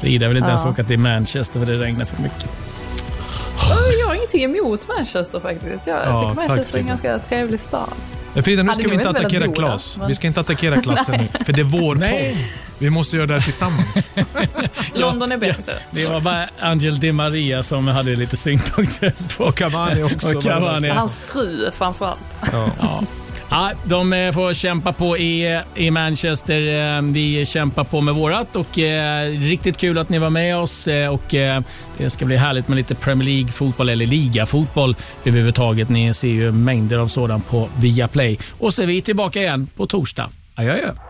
[0.00, 0.70] Frida vill inte ens Ja.
[0.70, 2.48] åka till Manchester för det regnar för mycket.
[4.00, 5.86] Jag har ingenting emot Manchester faktiskt.
[5.86, 7.88] Jag Ja, tycker tack, Manchester är en ganska trevlig stad.
[8.44, 9.96] Frida, nu ska vi inte attackera bo Klas.
[9.96, 12.30] men- Vi ska inte attackera klassen nu, för det är vår Nej.
[12.34, 12.44] podd.
[12.78, 14.10] Vi måste göra det här tillsammans.
[14.94, 15.72] London är bättre.
[15.90, 20.36] Det var bara Angel Di Maria som hade lite synpunkter på Och Cavani också.
[20.36, 20.90] Och Cavani.
[20.90, 22.20] Och hans fru framförallt.
[22.52, 22.68] Ja.
[22.80, 23.02] Ja,
[23.84, 26.96] de eh, får kämpa på i, i Manchester.
[26.96, 30.88] Eh, vi kämpar på med vårat och eh, riktigt kul att ni var med oss.
[30.88, 31.62] Eh, och eh,
[31.98, 35.88] Det ska bli härligt med lite Premier League-fotboll eller ligafotboll överhuvudtaget.
[35.88, 38.38] Ni ser ju mängder av sådant på Viaplay.
[38.58, 40.30] Och så är vi tillbaka igen på torsdag.
[40.54, 41.09] Adjö, adjö.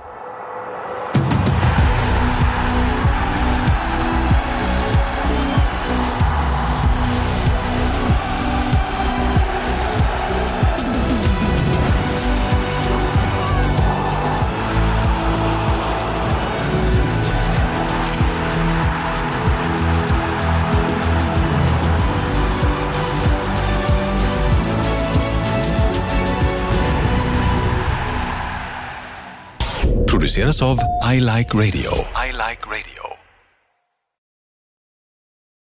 [30.31, 30.79] Produceras av
[31.13, 31.91] I Like Radio.
[32.15, 33.10] I like radio.